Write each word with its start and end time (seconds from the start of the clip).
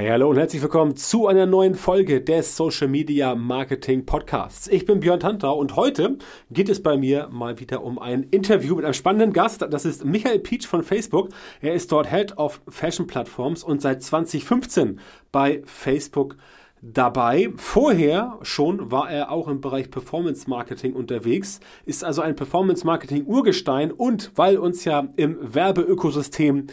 Hey, 0.00 0.08
hallo 0.08 0.30
und 0.30 0.38
herzlich 0.38 0.62
willkommen 0.62 0.96
zu 0.96 1.26
einer 1.26 1.44
neuen 1.44 1.74
Folge 1.74 2.22
des 2.22 2.56
Social 2.56 2.88
Media 2.88 3.34
Marketing 3.34 4.06
Podcasts. 4.06 4.66
Ich 4.66 4.86
bin 4.86 5.00
Björn 5.00 5.20
Tantau 5.20 5.58
und 5.58 5.76
heute 5.76 6.16
geht 6.50 6.70
es 6.70 6.82
bei 6.82 6.96
mir 6.96 7.28
mal 7.30 7.60
wieder 7.60 7.84
um 7.84 7.98
ein 7.98 8.22
Interview 8.22 8.76
mit 8.76 8.86
einem 8.86 8.94
spannenden 8.94 9.34
Gast. 9.34 9.60
Das 9.60 9.84
ist 9.84 10.06
Michael 10.06 10.38
Peach 10.38 10.66
von 10.66 10.84
Facebook. 10.84 11.28
Er 11.60 11.74
ist 11.74 11.92
dort 11.92 12.10
Head 12.10 12.38
of 12.38 12.62
Fashion 12.66 13.06
Platforms 13.06 13.62
und 13.62 13.82
seit 13.82 14.02
2015 14.02 15.00
bei 15.32 15.60
Facebook 15.66 16.38
dabei. 16.80 17.52
Vorher 17.56 18.38
schon 18.40 18.90
war 18.90 19.10
er 19.10 19.30
auch 19.30 19.48
im 19.48 19.60
Bereich 19.60 19.90
Performance 19.90 20.48
Marketing 20.48 20.94
unterwegs, 20.94 21.60
ist 21.84 22.04
also 22.04 22.22
ein 22.22 22.36
Performance 22.36 22.86
Marketing 22.86 23.26
Urgestein 23.26 23.92
und 23.92 24.32
weil 24.34 24.56
uns 24.56 24.86
ja 24.86 25.08
im 25.16 25.36
Werbeökosystem 25.42 26.68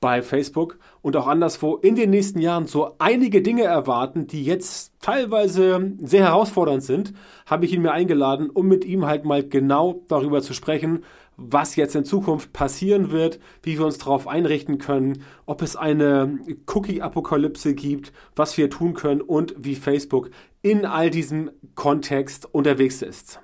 bei 0.00 0.22
Facebook 0.22 0.78
und 1.02 1.16
auch 1.16 1.26
anderswo 1.26 1.76
in 1.76 1.94
den 1.94 2.10
nächsten 2.10 2.40
Jahren 2.40 2.66
so 2.66 2.94
einige 2.98 3.42
Dinge 3.42 3.64
erwarten, 3.64 4.26
die 4.26 4.44
jetzt 4.44 4.94
teilweise 5.00 5.92
sehr 6.00 6.24
herausfordernd 6.24 6.82
sind, 6.82 7.12
habe 7.46 7.66
ich 7.66 7.72
ihn 7.72 7.82
mir 7.82 7.92
eingeladen, 7.92 8.48
um 8.50 8.66
mit 8.66 8.84
ihm 8.84 9.06
halt 9.06 9.24
mal 9.24 9.46
genau 9.46 10.02
darüber 10.08 10.40
zu 10.40 10.54
sprechen, 10.54 11.04
was 11.36 11.76
jetzt 11.76 11.94
in 11.94 12.04
Zukunft 12.04 12.52
passieren 12.52 13.10
wird, 13.10 13.40
wie 13.62 13.78
wir 13.78 13.86
uns 13.86 13.98
darauf 13.98 14.28
einrichten 14.28 14.78
können, 14.78 15.22
ob 15.46 15.62
es 15.62 15.76
eine 15.76 16.38
Cookie-Apokalypse 16.66 17.74
gibt, 17.74 18.12
was 18.36 18.58
wir 18.58 18.68
tun 18.68 18.94
können 18.94 19.20
und 19.20 19.54
wie 19.56 19.74
Facebook 19.74 20.30
in 20.62 20.84
all 20.84 21.10
diesem 21.10 21.50
Kontext 21.74 22.46
unterwegs 22.52 23.00
ist. 23.00 23.40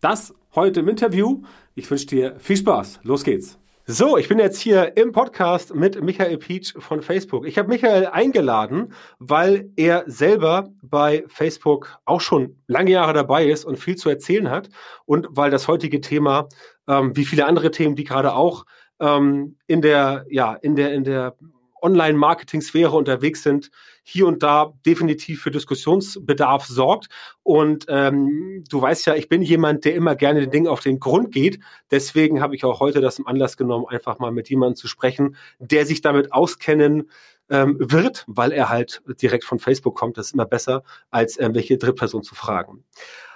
Das 0.00 0.34
heute 0.54 0.80
im 0.80 0.88
Interview. 0.88 1.42
Ich 1.74 1.90
wünsche 1.90 2.06
dir 2.06 2.36
viel 2.38 2.56
Spaß. 2.56 3.00
Los 3.04 3.22
geht's. 3.22 3.58
So, 3.88 4.16
ich 4.16 4.26
bin 4.26 4.40
jetzt 4.40 4.58
hier 4.58 4.96
im 4.96 5.12
Podcast 5.12 5.72
mit 5.72 6.02
Michael 6.02 6.38
Peach 6.38 6.74
von 6.76 7.02
Facebook. 7.02 7.46
Ich 7.46 7.56
habe 7.56 7.68
Michael 7.68 8.06
eingeladen, 8.06 8.92
weil 9.20 9.70
er 9.76 10.02
selber 10.08 10.70
bei 10.82 11.22
Facebook 11.28 11.96
auch 12.04 12.20
schon 12.20 12.56
lange 12.66 12.90
Jahre 12.90 13.12
dabei 13.12 13.46
ist 13.46 13.64
und 13.64 13.78
viel 13.78 13.94
zu 13.94 14.08
erzählen 14.08 14.50
hat 14.50 14.70
und 15.04 15.28
weil 15.30 15.52
das 15.52 15.68
heutige 15.68 16.00
Thema, 16.00 16.48
ähm, 16.88 17.14
wie 17.16 17.24
viele 17.24 17.46
andere 17.46 17.70
Themen, 17.70 17.94
die 17.94 18.02
gerade 18.02 18.34
auch 18.34 18.66
ähm, 18.98 19.56
in 19.68 19.82
der, 19.82 20.26
ja, 20.30 20.54
in 20.54 20.74
der, 20.74 20.92
in 20.92 21.04
der 21.04 21.36
Online-Marketing-Sphäre 21.80 22.90
unterwegs 22.90 23.44
sind, 23.44 23.70
hier 24.08 24.28
und 24.28 24.44
da 24.44 24.72
definitiv 24.86 25.42
für 25.42 25.50
Diskussionsbedarf 25.50 26.64
sorgt. 26.64 27.08
Und 27.42 27.86
ähm, 27.88 28.62
du 28.70 28.80
weißt 28.80 29.04
ja, 29.06 29.16
ich 29.16 29.28
bin 29.28 29.42
jemand, 29.42 29.84
der 29.84 29.96
immer 29.96 30.14
gerne 30.14 30.40
den 30.42 30.50
Dingen 30.52 30.68
auf 30.68 30.78
den 30.78 31.00
Grund 31.00 31.32
geht. 31.32 31.58
Deswegen 31.90 32.40
habe 32.40 32.54
ich 32.54 32.64
auch 32.64 32.78
heute 32.78 33.00
das 33.00 33.18
im 33.18 33.26
Anlass 33.26 33.56
genommen, 33.56 33.84
einfach 33.88 34.20
mal 34.20 34.30
mit 34.30 34.48
jemandem 34.48 34.76
zu 34.76 34.86
sprechen, 34.86 35.34
der 35.58 35.86
sich 35.86 36.02
damit 36.02 36.32
auskennen 36.32 37.10
ähm, 37.50 37.78
wird, 37.80 38.24
weil 38.28 38.52
er 38.52 38.68
halt 38.68 39.02
direkt 39.20 39.42
von 39.42 39.58
Facebook 39.58 39.96
kommt. 39.96 40.16
Das 40.18 40.26
ist 40.26 40.34
immer 40.34 40.46
besser, 40.46 40.84
als 41.10 41.36
irgendwelche 41.36 41.76
Drittperson 41.76 42.22
zu 42.22 42.36
fragen. 42.36 42.84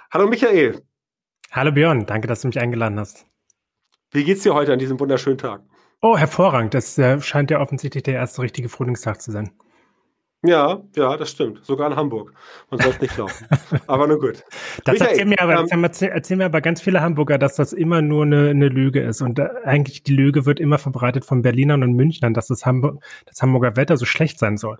Hallo 0.09 0.25
Michael. 0.27 0.81
Hallo 1.51 1.73
Björn, 1.73 2.05
danke, 2.05 2.29
dass 2.29 2.41
du 2.41 2.47
mich 2.47 2.59
eingeladen 2.59 2.97
hast. 2.97 3.25
Wie 4.11 4.23
geht's 4.23 4.43
dir 4.43 4.53
heute 4.53 4.71
an 4.71 4.79
diesem 4.79 4.97
wunderschönen 5.01 5.37
Tag? 5.37 5.63
Oh, 5.99 6.17
hervorragend. 6.17 6.73
Das 6.73 6.97
äh, 6.97 7.19
scheint 7.19 7.51
ja 7.51 7.59
offensichtlich 7.59 8.03
der 8.03 8.13
erste 8.13 8.41
richtige 8.41 8.69
Frühlingstag 8.69 9.21
zu 9.21 9.31
sein. 9.31 9.51
Ja, 10.43 10.81
ja, 10.95 11.17
das 11.17 11.29
stimmt. 11.29 11.63
Sogar 11.63 11.91
in 11.91 11.95
Hamburg. 11.95 12.33
Man 12.71 12.79
soll 12.79 12.91
es 12.91 13.01
nicht 13.01 13.13
glauben. 13.13 13.33
aber 13.87 14.07
nur 14.07 14.19
gut. 14.19 14.43
Das 14.83 14.93
Michael, 14.93 15.09
erzählen, 15.11 15.29
mir 15.29 15.41
aber, 15.41 15.71
ähm, 15.71 15.83
erzählen 15.83 16.37
mir 16.39 16.45
aber 16.45 16.61
ganz 16.61 16.81
viele 16.81 17.01
Hamburger, 17.01 17.37
dass 17.37 17.55
das 17.55 17.73
immer 17.73 18.01
nur 18.01 18.23
eine, 18.23 18.49
eine 18.49 18.69
Lüge 18.69 19.01
ist. 19.01 19.21
Und 19.21 19.37
äh, 19.37 19.49
eigentlich 19.63 20.01
die 20.01 20.15
Lüge 20.15 20.47
wird 20.47 20.59
immer 20.59 20.79
verbreitet 20.79 21.25
von 21.25 21.43
Berlinern 21.43 21.83
und 21.83 21.93
Münchnern, 21.93 22.33
dass 22.33 22.47
das, 22.47 22.65
Hamburg, 22.65 23.03
das 23.25 23.39
Hamburger 23.41 23.75
Wetter 23.75 23.97
so 23.97 24.05
schlecht 24.05 24.39
sein 24.39 24.57
soll. 24.57 24.79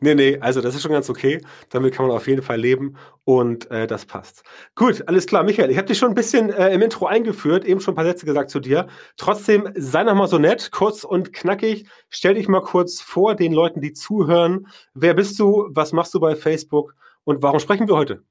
Nee, 0.00 0.14
nee, 0.14 0.38
also 0.40 0.60
das 0.60 0.74
ist 0.74 0.82
schon 0.82 0.92
ganz 0.92 1.10
okay. 1.10 1.40
Damit 1.70 1.94
kann 1.94 2.06
man 2.06 2.16
auf 2.16 2.26
jeden 2.26 2.42
Fall 2.42 2.58
leben 2.58 2.96
und 3.24 3.70
äh, 3.70 3.86
das 3.86 4.06
passt. 4.06 4.42
Gut, 4.74 5.06
alles 5.06 5.26
klar. 5.26 5.42
Michael, 5.42 5.70
ich 5.70 5.76
habe 5.76 5.86
dich 5.86 5.98
schon 5.98 6.10
ein 6.10 6.14
bisschen 6.14 6.50
äh, 6.50 6.72
im 6.72 6.82
Intro 6.82 7.06
eingeführt, 7.06 7.64
eben 7.64 7.80
schon 7.80 7.94
ein 7.94 7.96
paar 7.96 8.04
Sätze 8.04 8.26
gesagt 8.26 8.50
zu 8.50 8.60
dir. 8.60 8.86
Trotzdem, 9.16 9.68
sei 9.74 10.04
noch 10.04 10.14
mal 10.14 10.28
so 10.28 10.38
nett, 10.38 10.70
kurz 10.70 11.04
und 11.04 11.32
knackig. 11.32 11.88
Stell 12.08 12.34
dich 12.34 12.48
mal 12.48 12.62
kurz 12.62 13.00
vor 13.00 13.34
den 13.34 13.52
Leuten, 13.52 13.80
die 13.80 13.92
zuhören. 13.92 14.68
Wer 14.94 15.14
bist 15.14 15.38
du? 15.38 15.68
Was 15.70 15.92
machst 15.92 16.14
du 16.14 16.20
bei 16.20 16.36
Facebook? 16.36 16.94
Und 17.24 17.42
warum 17.42 17.60
sprechen 17.60 17.88
wir 17.88 17.96
heute? 17.96 18.22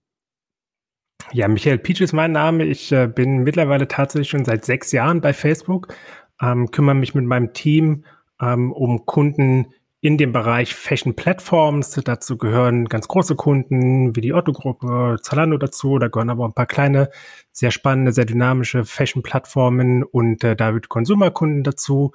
Ja, 1.33 1.47
Michael 1.47 1.77
Peach 1.77 2.01
ist 2.01 2.13
mein 2.13 2.31
Name. 2.31 2.63
Ich 2.65 2.91
äh, 2.91 3.07
bin 3.07 3.39
mittlerweile 3.39 3.87
tatsächlich 3.87 4.29
schon 4.29 4.45
seit 4.45 4.63
sechs 4.63 4.91
Jahren 4.91 5.19
bei 5.19 5.33
Facebook, 5.33 5.93
ähm, 6.41 6.71
kümmere 6.71 6.95
mich 6.95 7.13
mit 7.15 7.25
meinem 7.25 7.53
Team 7.53 8.05
ähm, 8.41 8.71
um 8.71 9.05
Kunden, 9.05 9.73
in 9.99 10.17
dem 10.17 10.31
Bereich 10.31 10.75
Fashion 10.75 11.15
Platforms. 11.15 11.99
Dazu 12.03 12.37
gehören 12.37 12.85
ganz 12.85 13.07
große 13.07 13.35
Kunden 13.35 14.15
wie 14.15 14.21
die 14.21 14.33
Otto-Gruppe, 14.33 15.17
Zalando 15.21 15.57
dazu. 15.57 15.97
Da 15.97 16.07
gehören 16.07 16.29
aber 16.29 16.45
ein 16.45 16.53
paar 16.53 16.67
kleine, 16.67 17.09
sehr 17.51 17.71
spannende, 17.71 18.11
sehr 18.11 18.25
dynamische 18.25 18.85
Fashion-Plattformen 18.85 20.03
und 20.03 20.43
äh, 20.43 20.55
David 20.55 20.89
Consumer-Kunden 20.89 21.63
dazu. 21.63 22.11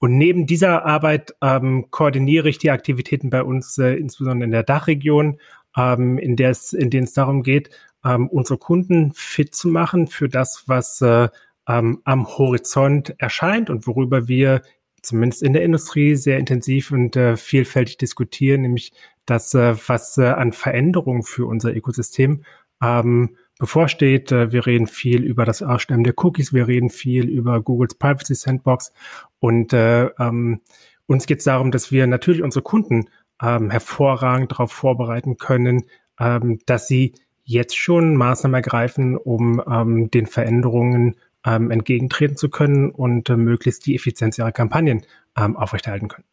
Und 0.00 0.16
neben 0.16 0.46
dieser 0.46 0.86
Arbeit 0.86 1.34
ähm, 1.42 1.86
koordiniere 1.90 2.48
ich 2.48 2.58
die 2.58 2.70
Aktivitäten 2.70 3.30
bei 3.30 3.42
uns, 3.42 3.76
äh, 3.78 3.94
insbesondere 3.94 4.44
in 4.44 4.52
der 4.52 4.62
Dachregion, 4.62 5.40
ähm, 5.76 6.18
in 6.18 6.36
der 6.36 6.50
es, 6.50 6.72
in 6.72 6.90
denen 6.90 7.04
es 7.04 7.14
darum 7.14 7.42
geht, 7.42 7.70
ähm, 8.04 8.28
unsere 8.28 8.58
Kunden 8.58 9.12
fit 9.12 9.56
zu 9.56 9.68
machen 9.68 10.06
für 10.06 10.28
das, 10.28 10.64
was 10.66 11.00
äh, 11.00 11.28
ähm, 11.68 12.00
am 12.04 12.26
Horizont 12.26 13.14
erscheint 13.18 13.70
und 13.70 13.88
worüber 13.88 14.28
wir 14.28 14.62
zumindest 15.08 15.42
in 15.42 15.52
der 15.52 15.62
Industrie 15.62 16.14
sehr 16.14 16.38
intensiv 16.38 16.90
und 16.90 17.16
äh, 17.16 17.36
vielfältig 17.36 17.98
diskutieren, 17.98 18.62
nämlich 18.62 18.92
das, 19.26 19.54
äh, 19.54 19.74
was 19.86 20.16
äh, 20.18 20.26
an 20.26 20.52
Veränderungen 20.52 21.22
für 21.22 21.46
unser 21.46 21.74
Ökosystem 21.74 22.44
ähm, 22.82 23.36
bevorsteht. 23.58 24.32
Äh, 24.32 24.52
wir 24.52 24.66
reden 24.66 24.86
viel 24.86 25.24
über 25.24 25.44
das 25.44 25.62
Aussterben 25.62 26.04
der 26.04 26.14
Cookies, 26.16 26.52
wir 26.52 26.68
reden 26.68 26.90
viel 26.90 27.28
über 27.28 27.60
Googles 27.60 27.94
Privacy 27.94 28.34
Sandbox 28.34 28.92
und 29.40 29.72
äh, 29.72 30.06
ähm, 30.18 30.60
uns 31.06 31.26
geht 31.26 31.38
es 31.38 31.44
darum, 31.44 31.70
dass 31.70 31.90
wir 31.90 32.06
natürlich 32.06 32.42
unsere 32.42 32.62
Kunden 32.62 33.08
ähm, 33.42 33.70
hervorragend 33.70 34.52
darauf 34.52 34.72
vorbereiten 34.72 35.38
können, 35.38 35.84
ähm, 36.20 36.58
dass 36.66 36.86
sie 36.86 37.14
jetzt 37.44 37.78
schon 37.78 38.14
Maßnahmen 38.14 38.56
ergreifen, 38.56 39.16
um 39.16 39.62
ähm, 39.66 40.10
den 40.10 40.26
Veränderungen 40.26 41.16
ähm, 41.48 41.70
entgegentreten 41.70 42.36
zu 42.36 42.50
können 42.50 42.90
und 42.90 43.30
äh, 43.30 43.36
möglichst 43.36 43.86
die 43.86 43.94
Effizienz 43.94 44.36
ihrer 44.38 44.52
Kampagnen 44.52 45.06
ähm, 45.36 45.56
aufrechterhalten 45.56 46.08
können. 46.08 46.24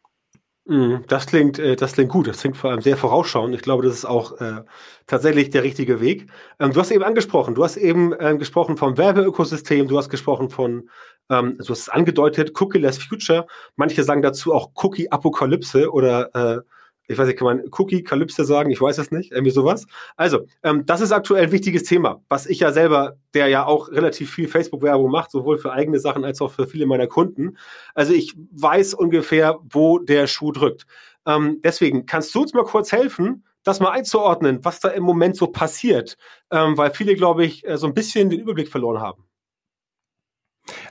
Mhm, 0.67 1.03
das 1.07 1.27
klingt, 1.27 1.59
äh, 1.59 1.75
das 1.75 1.93
klingt 1.93 2.11
gut. 2.11 2.27
Das 2.27 2.39
klingt 2.39 2.57
vor 2.57 2.71
allem 2.71 2.81
sehr 2.81 2.97
vorausschauend. 2.97 3.53
Ich 3.53 3.61
glaube, 3.61 3.83
das 3.83 3.93
ist 3.93 4.05
auch 4.05 4.41
äh, 4.41 4.63
tatsächlich 5.05 5.51
der 5.51 5.63
richtige 5.63 6.01
Weg. 6.01 6.27
Ähm, 6.59 6.73
du 6.73 6.79
hast 6.79 6.91
eben 6.91 7.03
angesprochen, 7.03 7.53
du 7.53 7.63
hast 7.63 7.77
eben 7.77 8.13
ähm, 8.19 8.39
gesprochen 8.39 8.75
vom 8.75 8.97
Werbeökosystem, 8.97 9.87
du 9.87 9.97
hast 9.97 10.09
gesprochen 10.09 10.49
von, 10.49 10.89
ähm, 11.29 11.57
du 11.59 11.69
hast 11.69 11.81
es 11.81 11.89
angedeutet, 11.89 12.59
Cookie-less 12.59 12.97
Future. 12.97 13.45
Manche 13.75 14.03
sagen 14.03 14.23
dazu 14.23 14.55
auch 14.55 14.71
Cookie-Apokalypse 14.73 15.91
oder 15.91 16.33
äh, 16.33 16.61
ich 17.07 17.17
weiß 17.17 17.27
nicht, 17.27 17.37
kann 17.37 17.45
man 17.45 17.63
Cookie, 17.77 18.03
Kalypse 18.03 18.45
sagen? 18.45 18.71
Ich 18.71 18.81
weiß 18.81 18.97
es 18.97 19.11
nicht. 19.11 19.31
Irgendwie 19.31 19.51
sowas. 19.51 19.85
Also, 20.15 20.45
ähm, 20.63 20.85
das 20.85 21.01
ist 21.01 21.11
aktuell 21.11 21.45
ein 21.45 21.51
wichtiges 21.51 21.83
Thema, 21.83 22.21
was 22.29 22.45
ich 22.45 22.59
ja 22.59 22.71
selber, 22.71 23.17
der 23.33 23.47
ja 23.47 23.65
auch 23.65 23.89
relativ 23.89 24.33
viel 24.33 24.47
Facebook-Werbung 24.47 25.11
macht, 25.11 25.31
sowohl 25.31 25.57
für 25.57 25.71
eigene 25.71 25.99
Sachen 25.99 26.25
als 26.25 26.41
auch 26.41 26.51
für 26.51 26.67
viele 26.67 26.85
meiner 26.85 27.07
Kunden. 27.07 27.57
Also, 27.93 28.13
ich 28.13 28.35
weiß 28.51 28.93
ungefähr, 28.93 29.59
wo 29.69 29.99
der 29.99 30.27
Schuh 30.27 30.51
drückt. 30.51 30.85
Ähm, 31.25 31.59
deswegen, 31.63 32.05
kannst 32.05 32.33
du 32.35 32.41
uns 32.41 32.53
mal 32.53 32.63
kurz 32.63 32.91
helfen, 32.91 33.43
das 33.63 33.79
mal 33.79 33.91
einzuordnen, 33.91 34.63
was 34.63 34.79
da 34.79 34.89
im 34.89 35.03
Moment 35.03 35.35
so 35.35 35.47
passiert? 35.47 36.17
Ähm, 36.51 36.77
weil 36.77 36.91
viele, 36.91 37.15
glaube 37.15 37.45
ich, 37.45 37.67
äh, 37.67 37.77
so 37.77 37.87
ein 37.87 37.93
bisschen 37.93 38.29
den 38.29 38.39
Überblick 38.39 38.69
verloren 38.69 39.01
haben. 39.01 39.24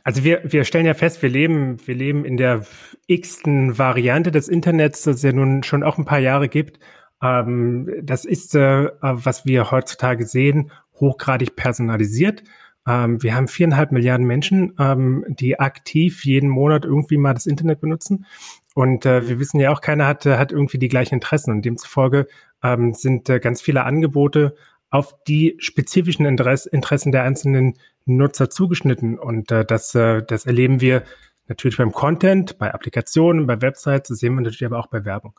Also 0.04 0.24
wir, 0.24 0.42
wir 0.44 0.64
stellen 0.64 0.86
ja 0.86 0.94
fest, 0.94 1.22
wir 1.22 1.28
leben, 1.28 1.78
wir 1.86 1.94
leben 1.94 2.24
in 2.24 2.36
der 2.36 2.64
x-ten 3.06 3.78
Variante 3.78 4.30
des 4.30 4.48
Internets, 4.48 5.02
das 5.02 5.16
es 5.16 5.22
ja 5.22 5.32
nun 5.32 5.62
schon 5.62 5.82
auch 5.82 5.98
ein 5.98 6.04
paar 6.04 6.18
Jahre 6.18 6.48
gibt. 6.48 6.78
Ähm, 7.22 7.90
das 8.02 8.24
ist, 8.24 8.54
äh, 8.54 8.90
was 9.00 9.46
wir 9.46 9.70
heutzutage 9.70 10.26
sehen, 10.26 10.70
hochgradig 11.00 11.56
personalisiert. 11.56 12.42
Ähm, 12.86 13.22
wir 13.22 13.34
haben 13.34 13.48
viereinhalb 13.48 13.92
Milliarden 13.92 14.26
Menschen, 14.26 14.74
ähm, 14.78 15.24
die 15.28 15.58
aktiv 15.58 16.24
jeden 16.24 16.50
Monat 16.50 16.84
irgendwie 16.84 17.16
mal 17.16 17.34
das 17.34 17.46
Internet 17.46 17.80
benutzen. 17.80 18.26
Und 18.74 19.06
äh, 19.06 19.28
wir 19.28 19.38
wissen 19.38 19.60
ja 19.60 19.70
auch, 19.70 19.80
keiner 19.80 20.06
hat, 20.06 20.26
hat 20.26 20.52
irgendwie 20.52 20.78
die 20.78 20.88
gleichen 20.88 21.14
Interessen. 21.14 21.52
Und 21.52 21.64
demzufolge 21.64 22.26
ähm, 22.62 22.92
sind 22.92 23.28
äh, 23.28 23.40
ganz 23.40 23.62
viele 23.62 23.84
Angebote 23.84 24.54
auf 24.90 25.14
die 25.26 25.56
spezifischen 25.58 26.26
Interess 26.26 26.66
Interessen 26.66 27.10
der 27.10 27.22
einzelnen 27.22 27.74
Nutzer 28.06 28.50
zugeschnitten. 28.50 29.18
Und 29.18 29.50
äh, 29.50 29.64
das, 29.64 29.94
äh, 29.94 30.22
das 30.22 30.46
erleben 30.46 30.80
wir 30.80 31.04
natürlich 31.46 31.76
beim 31.76 31.92
Content, 31.92 32.58
bei 32.58 32.72
Applikationen, 32.72 33.46
bei 33.46 33.60
Websites, 33.60 34.08
das 34.08 34.18
sehen 34.18 34.34
wir 34.34 34.40
natürlich 34.40 34.64
aber 34.64 34.78
auch 34.78 34.86
bei 34.86 35.04
Werbung. 35.04 35.34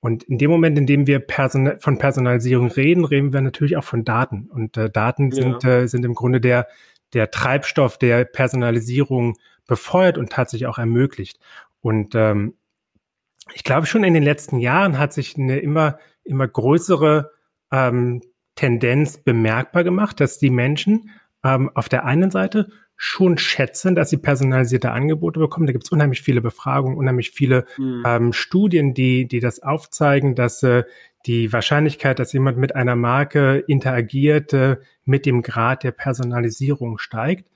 Und 0.00 0.22
in 0.24 0.38
dem 0.38 0.50
Moment, 0.50 0.78
in 0.78 0.86
dem 0.86 1.06
wir 1.06 1.18
person 1.18 1.72
von 1.80 1.98
Personalisierung 1.98 2.70
reden, 2.70 3.04
reden 3.04 3.32
wir 3.32 3.40
natürlich 3.40 3.76
auch 3.76 3.84
von 3.84 4.04
Daten. 4.04 4.48
Und 4.48 4.76
äh, 4.76 4.90
Daten 4.90 5.32
sind, 5.32 5.64
ja. 5.64 5.80
äh, 5.80 5.88
sind 5.88 6.04
im 6.04 6.14
Grunde 6.14 6.40
der, 6.40 6.68
der 7.14 7.30
Treibstoff, 7.30 7.98
der 7.98 8.24
Personalisierung 8.24 9.36
befeuert 9.66 10.16
und 10.16 10.30
tatsächlich 10.30 10.68
auch 10.68 10.78
ermöglicht. 10.78 11.40
Und 11.80 12.14
ähm, 12.14 12.54
ich 13.54 13.64
glaube 13.64 13.86
schon 13.86 14.04
in 14.04 14.14
den 14.14 14.22
letzten 14.22 14.58
Jahren 14.58 14.98
hat 14.98 15.12
sich 15.12 15.36
eine 15.36 15.58
immer, 15.58 15.98
immer 16.22 16.46
größere 16.46 17.32
ähm, 17.72 18.22
Tendenz 18.54 19.18
bemerkbar 19.18 19.84
gemacht, 19.84 20.20
dass 20.20 20.38
die 20.38 20.50
Menschen 20.50 21.10
ähm, 21.54 21.70
auf 21.74 21.88
der 21.88 22.04
einen 22.04 22.30
Seite 22.30 22.68
schon 22.96 23.38
schätzen, 23.38 23.94
dass 23.94 24.10
sie 24.10 24.16
personalisierte 24.16 24.90
Angebote 24.90 25.38
bekommen. 25.38 25.66
Da 25.66 25.72
gibt 25.72 25.84
es 25.84 25.92
unheimlich 25.92 26.22
viele 26.22 26.40
Befragungen, 26.40 26.98
unheimlich 26.98 27.30
viele 27.30 27.64
mhm. 27.78 28.02
ähm, 28.04 28.32
Studien, 28.32 28.92
die, 28.92 29.28
die 29.28 29.38
das 29.38 29.62
aufzeigen, 29.62 30.34
dass 30.34 30.62
äh, 30.64 30.82
die 31.26 31.52
Wahrscheinlichkeit, 31.52 32.18
dass 32.18 32.32
jemand 32.32 32.58
mit 32.58 32.74
einer 32.74 32.96
Marke 32.96 33.58
interagiert, 33.68 34.52
äh, 34.52 34.78
mit 35.04 35.26
dem 35.26 35.42
Grad 35.42 35.84
der 35.84 35.92
Personalisierung 35.92 36.98
steigt. 36.98 37.48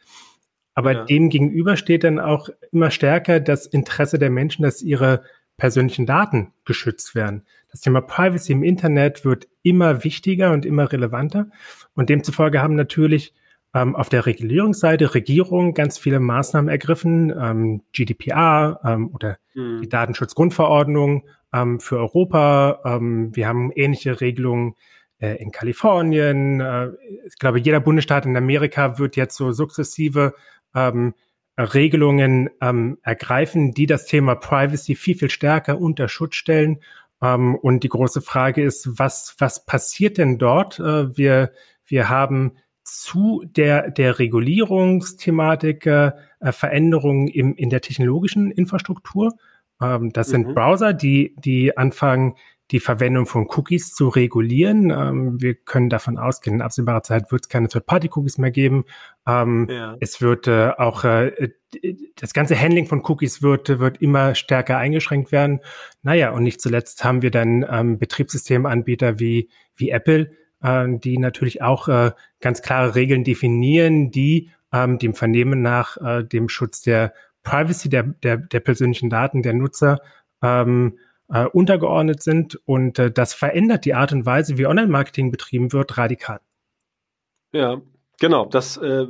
Aber 0.74 0.92
ja. 0.92 1.04
dem 1.04 1.28
gegenüber 1.28 1.76
steht 1.76 2.04
dann 2.04 2.20
auch 2.20 2.48
immer 2.70 2.90
stärker 2.90 3.40
das 3.40 3.66
Interesse 3.66 4.18
der 4.18 4.30
Menschen, 4.30 4.62
dass 4.62 4.80
ihre 4.80 5.24
persönlichen 5.56 6.06
Daten 6.06 6.52
geschützt 6.64 7.14
werden. 7.14 7.44
Das 7.70 7.80
Thema 7.80 8.00
Privacy 8.00 8.52
im 8.52 8.62
Internet 8.62 9.24
wird 9.24 9.48
immer 9.62 10.04
wichtiger 10.04 10.52
und 10.52 10.64
immer 10.64 10.92
relevanter. 10.92 11.48
Und 11.94 12.10
demzufolge 12.10 12.62
haben 12.62 12.74
natürlich 12.74 13.34
ähm, 13.74 13.96
auf 13.96 14.08
der 14.08 14.26
Regulierungsseite 14.26 15.14
Regierungen 15.14 15.74
ganz 15.74 15.98
viele 15.98 16.20
Maßnahmen 16.20 16.68
ergriffen, 16.68 17.32
ähm, 17.36 17.82
GDPR 17.92 18.80
ähm, 18.84 19.10
oder 19.14 19.38
mhm. 19.54 19.80
die 19.82 19.88
Datenschutzgrundverordnung 19.88 21.24
ähm, 21.52 21.80
für 21.80 21.98
Europa. 21.98 22.80
Ähm, 22.84 23.34
wir 23.34 23.48
haben 23.48 23.72
ähnliche 23.72 24.20
Regelungen 24.20 24.74
äh, 25.18 25.36
in 25.42 25.52
Kalifornien. 25.52 26.60
Äh, 26.60 26.90
ich 27.26 27.38
glaube, 27.38 27.60
jeder 27.60 27.80
Bundesstaat 27.80 28.26
in 28.26 28.36
Amerika 28.36 28.98
wird 28.98 29.16
jetzt 29.16 29.36
so 29.36 29.52
sukzessive 29.52 30.34
ähm, 30.74 31.14
Regelungen 31.58 32.50
ähm, 32.60 32.98
ergreifen, 33.02 33.72
die 33.72 33.86
das 33.86 34.06
Thema 34.06 34.34
Privacy 34.34 34.94
viel, 34.94 35.16
viel 35.16 35.30
stärker 35.30 35.78
unter 35.80 36.08
Schutz 36.08 36.34
stellen. 36.34 36.80
Ähm, 37.22 37.54
und 37.54 37.84
die 37.84 37.88
große 37.88 38.20
Frage 38.20 38.62
ist, 38.62 38.98
was, 38.98 39.36
was 39.38 39.64
passiert 39.64 40.18
denn 40.18 40.38
dort? 40.38 40.78
Äh, 40.78 41.16
wir, 41.16 41.52
wir 41.86 42.08
haben 42.08 42.56
zu 43.00 43.42
der, 43.44 43.90
der 43.90 44.18
Regulierungsthematik 44.18 45.86
äh, 45.86 46.12
Veränderungen 46.50 47.28
im, 47.28 47.54
in 47.54 47.70
der 47.70 47.80
technologischen 47.80 48.50
Infrastruktur. 48.50 49.32
Ähm, 49.80 50.12
das 50.12 50.28
sind 50.28 50.48
mhm. 50.48 50.54
Browser, 50.54 50.92
die, 50.92 51.34
die 51.38 51.76
anfangen, 51.76 52.34
die 52.72 52.80
Verwendung 52.80 53.26
von 53.26 53.46
Cookies 53.48 53.94
zu 53.94 54.08
regulieren. 54.08 54.90
Ähm, 54.90 55.40
wir 55.40 55.54
können 55.54 55.90
davon 55.90 56.18
ausgehen, 56.18 56.56
in 56.56 56.62
absehbarer 56.62 57.02
Zeit 57.02 57.30
wird 57.30 57.44
es 57.44 57.48
keine 57.48 57.68
Third-Party-Cookies 57.68 58.38
mehr 58.38 58.50
geben. 58.50 58.84
Ähm, 59.26 59.68
ja. 59.70 59.96
Es 60.00 60.22
wird 60.22 60.48
äh, 60.48 60.70
auch 60.78 61.04
äh, 61.04 61.50
das 62.16 62.32
ganze 62.32 62.58
Handling 62.58 62.86
von 62.86 63.02
Cookies 63.04 63.42
wird, 63.42 63.78
wird 63.78 64.00
immer 64.00 64.34
stärker 64.34 64.78
eingeschränkt 64.78 65.32
werden. 65.32 65.60
Naja, 66.02 66.30
und 66.30 66.44
nicht 66.44 66.60
zuletzt 66.60 67.04
haben 67.04 67.20
wir 67.20 67.30
dann 67.30 67.66
ähm, 67.68 67.98
Betriebssystemanbieter 67.98 69.18
wie, 69.18 69.50
wie 69.76 69.90
Apple, 69.90 70.30
äh, 70.62 70.86
die 70.88 71.18
natürlich 71.18 71.62
auch 71.62 71.88
äh, 71.88 72.12
ganz 72.40 72.62
klare 72.62 72.94
Regeln 72.94 73.24
definieren, 73.24 74.10
die 74.10 74.50
ähm, 74.72 74.98
dem 74.98 75.14
Vernehmen 75.14 75.62
nach 75.62 75.96
äh, 75.98 76.24
dem 76.24 76.48
Schutz 76.48 76.82
der 76.82 77.12
Privacy 77.42 77.88
der, 77.88 78.04
der, 78.04 78.36
der 78.36 78.60
persönlichen 78.60 79.10
Daten 79.10 79.42
der 79.42 79.54
Nutzer 79.54 80.00
ähm, 80.42 80.98
äh, 81.28 81.44
untergeordnet 81.44 82.22
sind. 82.22 82.56
Und 82.66 82.98
das 82.98 83.34
verändert 83.34 83.84
die 83.84 83.94
Art 83.94 84.12
und 84.12 84.26
Weise, 84.26 84.58
wie 84.58 84.66
Online-Marketing 84.66 85.30
betrieben 85.30 85.72
wird, 85.72 85.98
radikal. 85.98 86.40
Ja, 87.52 87.80
genau. 88.18 88.46
Das 88.46 88.76
äh, 88.76 89.06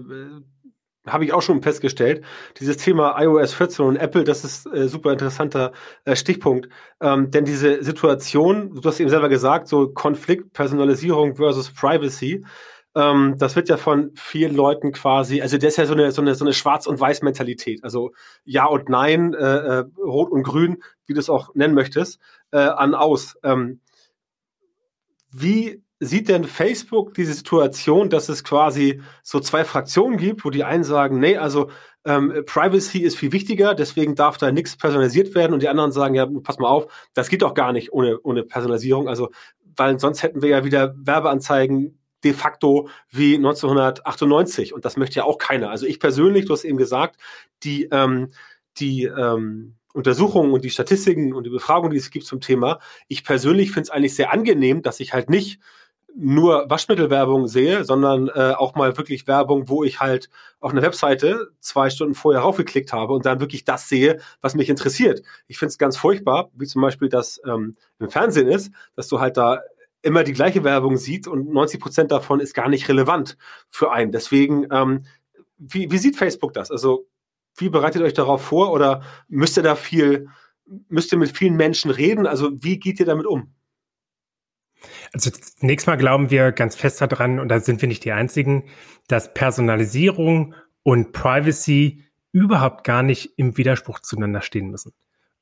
habe 1.07 1.25
ich 1.25 1.33
auch 1.33 1.43
schon 1.43 1.63
festgestellt. 1.63 2.25
Dieses 2.61 2.77
Thema 2.77 3.21
iOS 3.21 3.55
14 3.55 3.85
und 3.85 3.97
Apple, 3.97 4.25
das 4.25 4.45
ist 4.45 4.67
äh, 4.67 4.89
super 4.89 5.13
interessanter 5.13 5.73
äh, 6.05 6.15
Stichpunkt. 6.15 6.69
Ähm, 7.01 7.31
denn 7.31 7.45
diese 7.45 7.83
Situation, 7.83 8.75
du 8.75 8.83
hast 8.89 9.01
eben 9.01 9.11
selber 9.11 9.29
gesagt, 9.29 9.69
so 9.69 9.89
Konflikt, 9.89 10.53
Personalisierung 10.53 11.37
versus 11.37 11.73
Privacy, 11.73 12.45
ähm, 12.95 13.37
das 13.39 13.57
wird 13.57 13.69
ja 13.69 13.79
von 13.79 14.13
vielen 14.15 14.55
Leuten 14.55 14.93
quasi, 14.93 15.41
also 15.41 15.57
das 15.57 15.71
ist 15.71 15.77
ja 15.79 15.87
so 15.87 15.95
eine, 15.95 16.13
so 16.13 16.21
eine, 16.23 16.35
so 16.35 16.45
eine 16.45 16.53
Schwarz- 16.53 16.87
und 16.87 17.01
Weiß-Mentalität. 17.01 17.83
Also 17.85 18.13
Ja 18.45 18.67
und 18.67 18.89
Nein, 18.89 19.35
äh, 19.35 19.39
äh, 19.39 19.85
Rot 19.99 20.31
und 20.31 20.43
Grün, 20.43 20.83
wie 21.07 21.15
du 21.15 21.21
es 21.21 21.31
auch 21.31 21.55
nennen 21.55 21.75
möchtest, 21.75 22.21
äh, 22.53 22.59
an 22.59 22.95
aus. 22.95 23.37
Ähm, 23.43 23.81
wie 25.31 25.82
sieht 26.05 26.29
denn 26.29 26.45
Facebook 26.45 27.15
diese 27.15 27.33
Situation, 27.33 28.11
dass 28.11 28.29
es 28.29 28.43
quasi 28.43 29.01
so 29.23 29.39
zwei 29.39 29.65
Fraktionen 29.65 30.17
gibt, 30.19 30.45
wo 30.45 30.51
die 30.51 30.65
einen 30.65 30.83
sagen, 30.83 31.21
nee, 31.21 31.37
also 31.37 31.71
ähm, 32.05 32.43
Privacy 32.45 32.99
ist 32.99 33.17
viel 33.17 33.31
wichtiger, 33.31 33.75
deswegen 33.75 34.17
darf 34.17 34.37
da 34.37 34.51
nichts 34.51 34.77
personalisiert 34.77 35.33
werden 35.37 35.53
und 35.53 35.63
die 35.63 35.69
anderen 35.69 35.93
sagen, 35.93 36.17
ja, 36.17 36.27
pass 36.43 36.59
mal 36.59 36.69
auf, 36.69 36.93
das 37.15 37.29
geht 37.29 37.43
doch 37.43 37.55
gar 37.55 37.73
nicht 37.73 37.93
ohne, 37.93 38.19
ohne 38.21 38.43
Personalisierung. 38.43 39.09
Also, 39.09 39.31
weil 39.77 40.01
sonst 40.01 40.25
hätten 40.25 40.43
wir 40.43 40.49
ja 40.49 40.65
wieder 40.65 40.93
Werbeanzeigen 40.99 42.01
de 42.25 42.33
facto 42.33 42.89
wie 43.09 43.37
1998 43.37 44.75
und 44.75 44.85
das 44.85 44.97
möchte 44.97 45.21
ja 45.21 45.25
auch 45.25 45.39
keiner. 45.39 45.71
Also 45.71 45.87
ich 45.87 46.01
persönlich, 46.01 46.47
du 46.47 46.53
hast 46.53 46.65
eben 46.65 46.79
gesagt, 46.79 47.21
die, 47.63 47.85
ähm, 47.93 48.33
die 48.79 49.05
ähm, 49.05 49.77
Untersuchungen 49.93 50.53
und 50.53 50.65
die 50.65 50.71
Statistiken 50.71 51.33
und 51.33 51.45
die 51.45 51.51
Befragungen, 51.51 51.93
die 51.93 51.99
es 51.99 52.11
gibt 52.11 52.27
zum 52.27 52.41
Thema, 52.41 52.81
ich 53.07 53.23
persönlich 53.23 53.71
finde 53.71 53.83
es 53.83 53.91
eigentlich 53.91 54.17
sehr 54.17 54.33
angenehm, 54.33 54.83
dass 54.83 54.99
ich 54.99 55.13
halt 55.13 55.31
nicht 55.31 55.61
nur 56.15 56.69
Waschmittelwerbung 56.69 57.49
sehe, 57.49 57.85
sondern 57.85 58.29
äh, 58.29 58.53
auch 58.57 58.75
mal 58.75 58.97
wirklich 58.97 59.27
Werbung, 59.27 59.69
wo 59.69 59.85
ich 59.85 60.01
halt 60.01 60.29
auf 60.61 60.73
eine 60.73 60.83
Webseite 60.83 61.49
zwei 61.61 61.91
Stunden 61.91 62.15
vorher 62.15 62.43
raufgeklickt 62.43 62.93
habe 62.93 63.15
und 63.15 63.25
dann 63.25 63.41
wirklich 63.41 63.65
das 63.65 63.89
sehe, 63.89 64.21
was 64.41 64.55
mich 64.55 64.69
interessiert. 64.69 65.23
Ich 65.47 65.59
finde 65.59 65.71
es 65.71 65.79
ganz 65.79 65.97
furchtbar, 65.97 66.51
wie 66.55 66.67
zum 66.67 66.83
Beispiel 66.83 67.09
das 67.09 67.41
ähm, 67.47 67.77
im 67.99 68.11
Fernsehen 68.11 68.49
ist, 68.49 68.73
dass 68.95 69.09
du 69.09 69.21
halt 69.21 69.37
da 69.37 69.61
immer 70.03 70.25
die 70.25 70.33
gleiche 70.33 70.65
Werbung 70.65 70.97
sieht 70.97 71.27
und 71.27 71.53
90 71.53 71.81
Prozent 71.81 72.11
davon 72.11 72.41
ist 72.41 72.55
gar 72.55 72.69
nicht 72.69 72.89
relevant 72.89 73.37
für 73.69 73.93
einen. 73.93 74.13
Deswegen, 74.13 74.67
ähm, 74.71 75.07
wie, 75.59 75.91
wie 75.91 75.99
sieht 75.99 76.17
Facebook 76.17 76.53
das? 76.53 76.71
Also, 76.71 77.07
wie 77.57 77.69
bereitet 77.69 78.03
ihr 78.03 78.07
euch 78.07 78.15
darauf 78.15 78.43
vor 78.43 78.73
oder 78.73 79.03
müsst 79.29 79.57
ihr 79.57 79.63
da 79.63 79.77
viel, 79.77 80.29
müsst 80.89 81.13
ihr 81.13 81.19
mit 81.19 81.37
vielen 81.37 81.57
Menschen 81.57 81.91
reden? 81.91 82.27
Also, 82.27 82.51
wie 82.53 82.79
geht 82.79 82.99
ihr 82.99 83.07
damit 83.07 83.27
um? 83.27 83.55
Also 85.13 85.31
zunächst 85.31 85.87
mal 85.87 85.97
glauben 85.97 86.31
wir 86.31 86.53
ganz 86.53 86.75
fest 86.75 87.01
daran, 87.01 87.39
und 87.39 87.49
da 87.49 87.61
sind 87.61 87.83
wir 87.83 87.89
nicht 87.89 88.05
die 88.05 88.13
Einzigen, 88.13 88.65
dass 89.09 89.35
Personalisierung 89.35 90.55
und 90.83 91.13
Privacy 91.13 92.05
überhaupt 92.33 92.85
gar 92.85 93.03
nicht 93.03 93.39
im 93.39 93.57
Widerspruch 93.59 94.01
zueinander 94.01 94.41
stehen 94.41 94.71
müssen. 94.71 94.93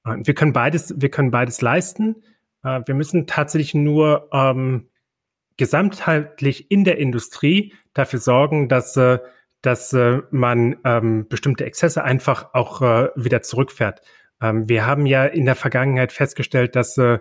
Wir 0.04 0.34
können 0.34 0.52
beides, 0.52 0.94
wir 0.96 1.10
können 1.10 1.30
beides 1.30 1.60
leisten. 1.60 2.16
Äh, 2.64 2.80
wir 2.86 2.94
müssen 2.94 3.26
tatsächlich 3.26 3.74
nur 3.74 4.28
ähm, 4.32 4.88
gesamtheitlich 5.56 6.70
in 6.70 6.84
der 6.84 6.98
Industrie 6.98 7.74
dafür 7.92 8.18
sorgen, 8.18 8.68
dass, 8.68 8.96
äh, 8.96 9.18
dass 9.60 9.92
äh, 9.92 10.22
man 10.30 10.78
ähm, 10.84 11.28
bestimmte 11.28 11.66
Exzesse 11.66 12.02
einfach 12.02 12.54
auch 12.54 12.80
äh, 12.80 13.08
wieder 13.14 13.42
zurückfährt. 13.42 14.00
Ähm, 14.40 14.68
wir 14.68 14.86
haben 14.86 15.04
ja 15.04 15.26
in 15.26 15.44
der 15.44 15.54
Vergangenheit 15.54 16.12
festgestellt, 16.12 16.76
dass 16.76 16.96
äh, 16.96 17.18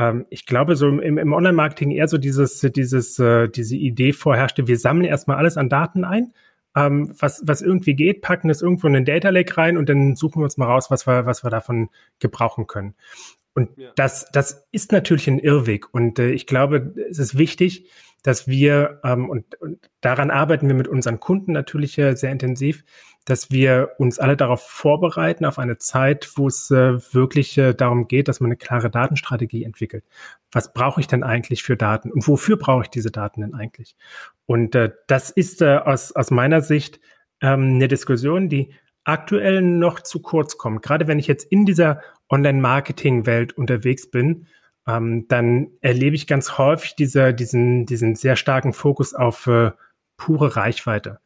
ähm, 0.00 0.26
ich 0.30 0.46
glaube, 0.46 0.76
so 0.76 0.88
im, 0.88 1.18
im 1.18 1.32
Online-Marketing 1.32 1.90
eher 1.90 2.08
so 2.08 2.16
dieses, 2.16 2.60
dieses, 2.60 3.18
äh, 3.18 3.48
diese 3.48 3.76
Idee 3.76 4.12
vorherrschte, 4.14 4.66
wir 4.66 4.78
sammeln 4.78 5.04
erstmal 5.04 5.36
alles 5.36 5.58
an 5.58 5.68
Daten 5.68 6.04
ein, 6.04 6.32
ähm, 6.74 7.12
was, 7.18 7.42
was 7.44 7.60
irgendwie 7.60 7.94
geht, 7.94 8.22
packen 8.22 8.48
es 8.48 8.62
irgendwo 8.62 8.86
in 8.86 8.94
den 8.94 9.04
Data 9.04 9.28
Lake 9.28 9.56
rein 9.58 9.76
und 9.76 9.90
dann 9.90 10.16
suchen 10.16 10.40
wir 10.40 10.44
uns 10.44 10.56
mal 10.56 10.66
raus, 10.66 10.90
was 10.90 11.06
wir, 11.06 11.26
was 11.26 11.44
wir 11.44 11.50
davon 11.50 11.90
gebrauchen 12.18 12.66
können. 12.66 12.94
Und 13.52 13.76
ja. 13.76 13.90
das, 13.94 14.30
das 14.32 14.66
ist 14.72 14.90
natürlich 14.90 15.28
ein 15.28 15.38
Irrweg. 15.38 15.92
Und 15.92 16.18
äh, 16.18 16.30
ich 16.30 16.46
glaube, 16.46 16.94
es 17.10 17.18
ist 17.18 17.36
wichtig, 17.36 17.90
dass 18.22 18.48
wir, 18.48 19.00
ähm, 19.04 19.28
und, 19.28 19.60
und 19.60 19.90
daran 20.00 20.30
arbeiten 20.30 20.66
wir 20.68 20.74
mit 20.74 20.88
unseren 20.88 21.20
Kunden 21.20 21.52
natürlich 21.52 21.98
äh, 21.98 22.14
sehr 22.14 22.32
intensiv, 22.32 22.84
dass 23.24 23.50
wir 23.50 23.90
uns 23.98 24.18
alle 24.18 24.36
darauf 24.36 24.62
vorbereiten, 24.62 25.44
auf 25.44 25.58
eine 25.58 25.78
Zeit, 25.78 26.30
wo 26.36 26.48
es 26.48 26.70
äh, 26.70 26.98
wirklich 27.12 27.56
äh, 27.58 27.74
darum 27.74 28.08
geht, 28.08 28.28
dass 28.28 28.40
man 28.40 28.48
eine 28.48 28.56
klare 28.56 28.90
Datenstrategie 28.90 29.64
entwickelt. 29.64 30.04
Was 30.52 30.72
brauche 30.72 31.00
ich 31.00 31.06
denn 31.06 31.22
eigentlich 31.22 31.62
für 31.62 31.76
Daten 31.76 32.10
und 32.10 32.26
wofür 32.26 32.56
brauche 32.56 32.82
ich 32.82 32.88
diese 32.90 33.10
Daten 33.10 33.42
denn 33.42 33.54
eigentlich? 33.54 33.94
Und 34.46 34.74
äh, 34.74 34.92
das 35.06 35.30
ist 35.30 35.62
äh, 35.62 35.76
aus, 35.76 36.12
aus 36.12 36.30
meiner 36.30 36.62
Sicht 36.62 37.00
ähm, 37.40 37.74
eine 37.74 37.88
Diskussion, 37.88 38.48
die 38.48 38.72
aktuell 39.04 39.62
noch 39.62 40.00
zu 40.00 40.20
kurz 40.20 40.58
kommt. 40.58 40.82
Gerade 40.82 41.06
wenn 41.06 41.18
ich 41.18 41.26
jetzt 41.26 41.44
in 41.44 41.66
dieser 41.66 42.00
Online-Marketing-Welt 42.28 43.52
unterwegs 43.52 44.10
bin, 44.10 44.46
ähm, 44.86 45.26
dann 45.28 45.68
erlebe 45.80 46.16
ich 46.16 46.26
ganz 46.26 46.58
häufig 46.58 46.96
diese, 46.96 47.34
diesen, 47.34 47.86
diesen 47.86 48.14
sehr 48.14 48.36
starken 48.36 48.72
Fokus 48.72 49.14
auf 49.14 49.46
äh, 49.46 49.72
pure 50.16 50.56
Reichweite. 50.56 51.20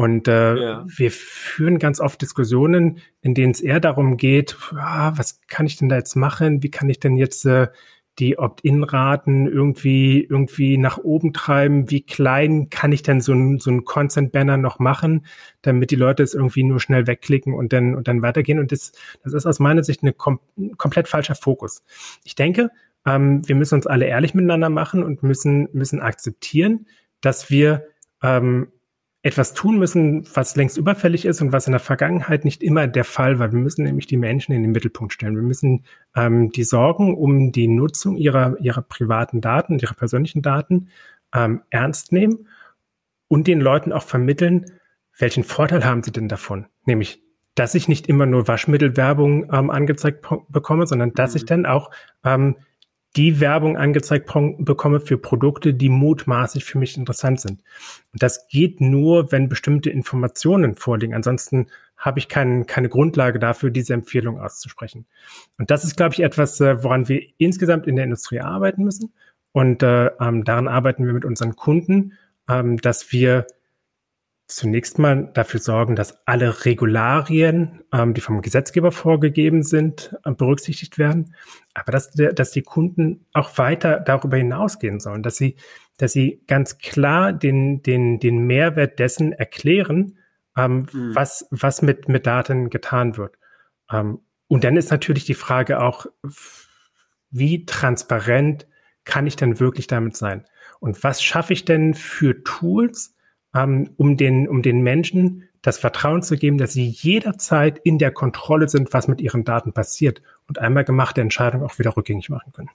Und 0.00 0.28
äh, 0.28 0.56
ja. 0.56 0.84
wir 0.86 1.10
führen 1.10 1.78
ganz 1.78 2.00
oft 2.00 2.22
Diskussionen, 2.22 3.00
in 3.20 3.34
denen 3.34 3.50
es 3.50 3.60
eher 3.60 3.80
darum 3.80 4.16
geht, 4.16 4.56
ah, 4.74 5.12
was 5.14 5.42
kann 5.46 5.66
ich 5.66 5.76
denn 5.76 5.90
da 5.90 5.96
jetzt 5.96 6.16
machen? 6.16 6.62
Wie 6.62 6.70
kann 6.70 6.88
ich 6.88 7.00
denn 7.00 7.18
jetzt 7.18 7.44
äh, 7.44 7.68
die 8.18 8.38
Opt-in-Raten 8.38 9.46
irgendwie, 9.46 10.24
irgendwie 10.24 10.78
nach 10.78 10.96
oben 10.96 11.34
treiben? 11.34 11.90
Wie 11.90 12.00
klein 12.00 12.70
kann 12.70 12.92
ich 12.92 13.02
denn 13.02 13.20
so 13.20 13.34
ein, 13.34 13.58
so 13.58 13.70
ein 13.70 13.84
Consent-Banner 13.84 14.56
noch 14.56 14.78
machen, 14.78 15.26
damit 15.60 15.90
die 15.90 15.96
Leute 15.96 16.22
es 16.22 16.32
irgendwie 16.32 16.62
nur 16.62 16.80
schnell 16.80 17.06
wegklicken 17.06 17.52
und 17.52 17.74
dann, 17.74 17.94
und 17.94 18.08
dann 18.08 18.22
weitergehen? 18.22 18.58
Und 18.58 18.72
das, 18.72 18.92
das 19.22 19.34
ist 19.34 19.44
aus 19.44 19.58
meiner 19.58 19.84
Sicht 19.84 20.02
ein 20.02 20.16
kom 20.16 20.40
komplett 20.78 21.08
falscher 21.08 21.34
Fokus. 21.34 21.84
Ich 22.24 22.34
denke, 22.34 22.70
ähm, 23.04 23.46
wir 23.46 23.54
müssen 23.54 23.74
uns 23.74 23.86
alle 23.86 24.06
ehrlich 24.06 24.32
miteinander 24.32 24.70
machen 24.70 25.02
und 25.02 25.22
müssen, 25.22 25.68
müssen 25.74 26.00
akzeptieren, 26.00 26.86
dass 27.20 27.50
wir 27.50 27.84
ähm, 28.22 28.68
etwas 29.22 29.52
tun 29.52 29.78
müssen, 29.78 30.26
was 30.34 30.56
längst 30.56 30.78
überfällig 30.78 31.26
ist 31.26 31.42
und 31.42 31.52
was 31.52 31.66
in 31.66 31.72
der 31.72 31.80
Vergangenheit 31.80 32.44
nicht 32.44 32.62
immer 32.62 32.86
der 32.86 33.04
Fall 33.04 33.38
war. 33.38 33.52
Wir 33.52 33.58
müssen 33.58 33.84
nämlich 33.84 34.06
die 34.06 34.16
Menschen 34.16 34.52
in 34.52 34.62
den 34.62 34.72
Mittelpunkt 34.72 35.12
stellen. 35.12 35.36
Wir 35.36 35.42
müssen 35.42 35.84
ähm, 36.16 36.50
die 36.52 36.64
Sorgen 36.64 37.14
um 37.14 37.52
die 37.52 37.68
Nutzung 37.68 38.16
ihrer, 38.16 38.58
ihrer 38.60 38.80
privaten 38.80 39.42
Daten, 39.42 39.78
ihrer 39.78 39.94
persönlichen 39.94 40.40
Daten 40.40 40.88
ähm, 41.34 41.62
ernst 41.68 42.12
nehmen 42.12 42.48
und 43.28 43.46
den 43.46 43.60
Leuten 43.60 43.92
auch 43.92 44.02
vermitteln, 44.02 44.66
welchen 45.18 45.44
Vorteil 45.44 45.84
haben 45.84 46.02
sie 46.02 46.12
denn 46.12 46.28
davon? 46.28 46.66
Nämlich, 46.86 47.22
dass 47.54 47.74
ich 47.74 47.88
nicht 47.88 48.08
immer 48.08 48.24
nur 48.24 48.48
Waschmittelwerbung 48.48 49.52
ähm, 49.52 49.68
angezeigt 49.68 50.26
bekomme, 50.48 50.86
sondern 50.86 51.12
dass 51.12 51.32
mhm. 51.32 51.36
ich 51.36 51.44
dann 51.44 51.66
auch 51.66 51.90
ähm, 52.24 52.56
die 53.16 53.40
Werbung 53.40 53.76
angezeigt 53.76 54.30
bekomme 54.58 55.00
für 55.00 55.18
Produkte, 55.18 55.74
die 55.74 55.88
mutmaßlich 55.88 56.64
für 56.64 56.78
mich 56.78 56.96
interessant 56.96 57.40
sind. 57.40 57.62
Und 58.12 58.22
das 58.22 58.46
geht 58.48 58.80
nur, 58.80 59.32
wenn 59.32 59.48
bestimmte 59.48 59.90
Informationen 59.90 60.76
vorliegen. 60.76 61.14
Ansonsten 61.14 61.66
habe 61.96 62.18
ich 62.18 62.28
kein, 62.28 62.66
keine 62.66 62.88
Grundlage 62.88 63.38
dafür, 63.38 63.70
diese 63.70 63.94
Empfehlung 63.94 64.40
auszusprechen. 64.40 65.06
Und 65.58 65.70
das 65.70 65.84
ist, 65.84 65.96
glaube 65.96 66.14
ich, 66.14 66.20
etwas, 66.20 66.60
äh, 66.60 66.82
woran 66.84 67.08
wir 67.08 67.22
insgesamt 67.38 67.86
in 67.86 67.96
der 67.96 68.04
Industrie 68.04 68.40
arbeiten 68.40 68.84
müssen. 68.84 69.12
Und 69.52 69.82
äh, 69.82 70.06
ähm, 70.20 70.44
daran 70.44 70.68
arbeiten 70.68 71.04
wir 71.04 71.12
mit 71.12 71.24
unseren 71.24 71.56
Kunden, 71.56 72.12
ähm, 72.48 72.76
dass 72.78 73.12
wir 73.12 73.46
zunächst 74.50 74.98
mal 74.98 75.30
dafür 75.34 75.60
sorgen, 75.60 75.96
dass 75.96 76.26
alle 76.26 76.64
Regularien, 76.64 77.82
ähm, 77.92 78.14
die 78.14 78.20
vom 78.20 78.42
Gesetzgeber 78.42 78.92
vorgegeben 78.92 79.62
sind, 79.62 80.16
äh, 80.24 80.32
berücksichtigt 80.32 80.98
werden. 80.98 81.34
Aber 81.74 81.92
dass, 81.92 82.10
dass 82.12 82.50
die 82.50 82.62
Kunden 82.62 83.26
auch 83.32 83.56
weiter 83.58 84.00
darüber 84.00 84.36
hinausgehen 84.36 85.00
sollen, 85.00 85.22
dass 85.22 85.36
sie, 85.36 85.56
dass 85.98 86.12
sie 86.12 86.42
ganz 86.46 86.78
klar 86.78 87.32
den, 87.32 87.82
den, 87.82 88.18
den 88.18 88.46
Mehrwert 88.46 88.98
dessen 88.98 89.32
erklären, 89.32 90.18
ähm, 90.56 90.86
mhm. 90.92 91.14
was, 91.14 91.46
was 91.50 91.82
mit, 91.82 92.08
mit 92.08 92.26
Daten 92.26 92.70
getan 92.70 93.16
wird. 93.16 93.36
Ähm, 93.90 94.20
und 94.48 94.64
dann 94.64 94.76
ist 94.76 94.90
natürlich 94.90 95.24
die 95.24 95.34
Frage 95.34 95.80
auch, 95.80 96.06
wie 97.30 97.64
transparent 97.66 98.66
kann 99.04 99.26
ich 99.26 99.36
denn 99.36 99.60
wirklich 99.60 99.86
damit 99.86 100.16
sein? 100.16 100.44
Und 100.80 101.04
was 101.04 101.22
schaffe 101.22 101.52
ich 101.52 101.64
denn 101.64 101.94
für 101.94 102.42
Tools, 102.42 103.14
ähm, 103.54 103.90
um, 103.96 104.16
den, 104.16 104.48
um 104.48 104.62
den 104.62 104.82
Menschen 104.82 105.48
das 105.62 105.78
Vertrauen 105.78 106.22
zu 106.22 106.36
geben, 106.36 106.58
dass 106.58 106.72
sie 106.72 106.86
jederzeit 106.86 107.78
in 107.78 107.98
der 107.98 108.12
Kontrolle 108.12 108.68
sind, 108.68 108.92
was 108.92 109.08
mit 109.08 109.20
ihren 109.20 109.44
Daten 109.44 109.72
passiert 109.72 110.22
und 110.48 110.58
einmal 110.58 110.84
gemachte 110.84 111.20
Entscheidungen 111.20 111.64
auch 111.64 111.78
wieder 111.78 111.96
rückgängig 111.96 112.30
machen 112.30 112.52
können. 112.52 112.70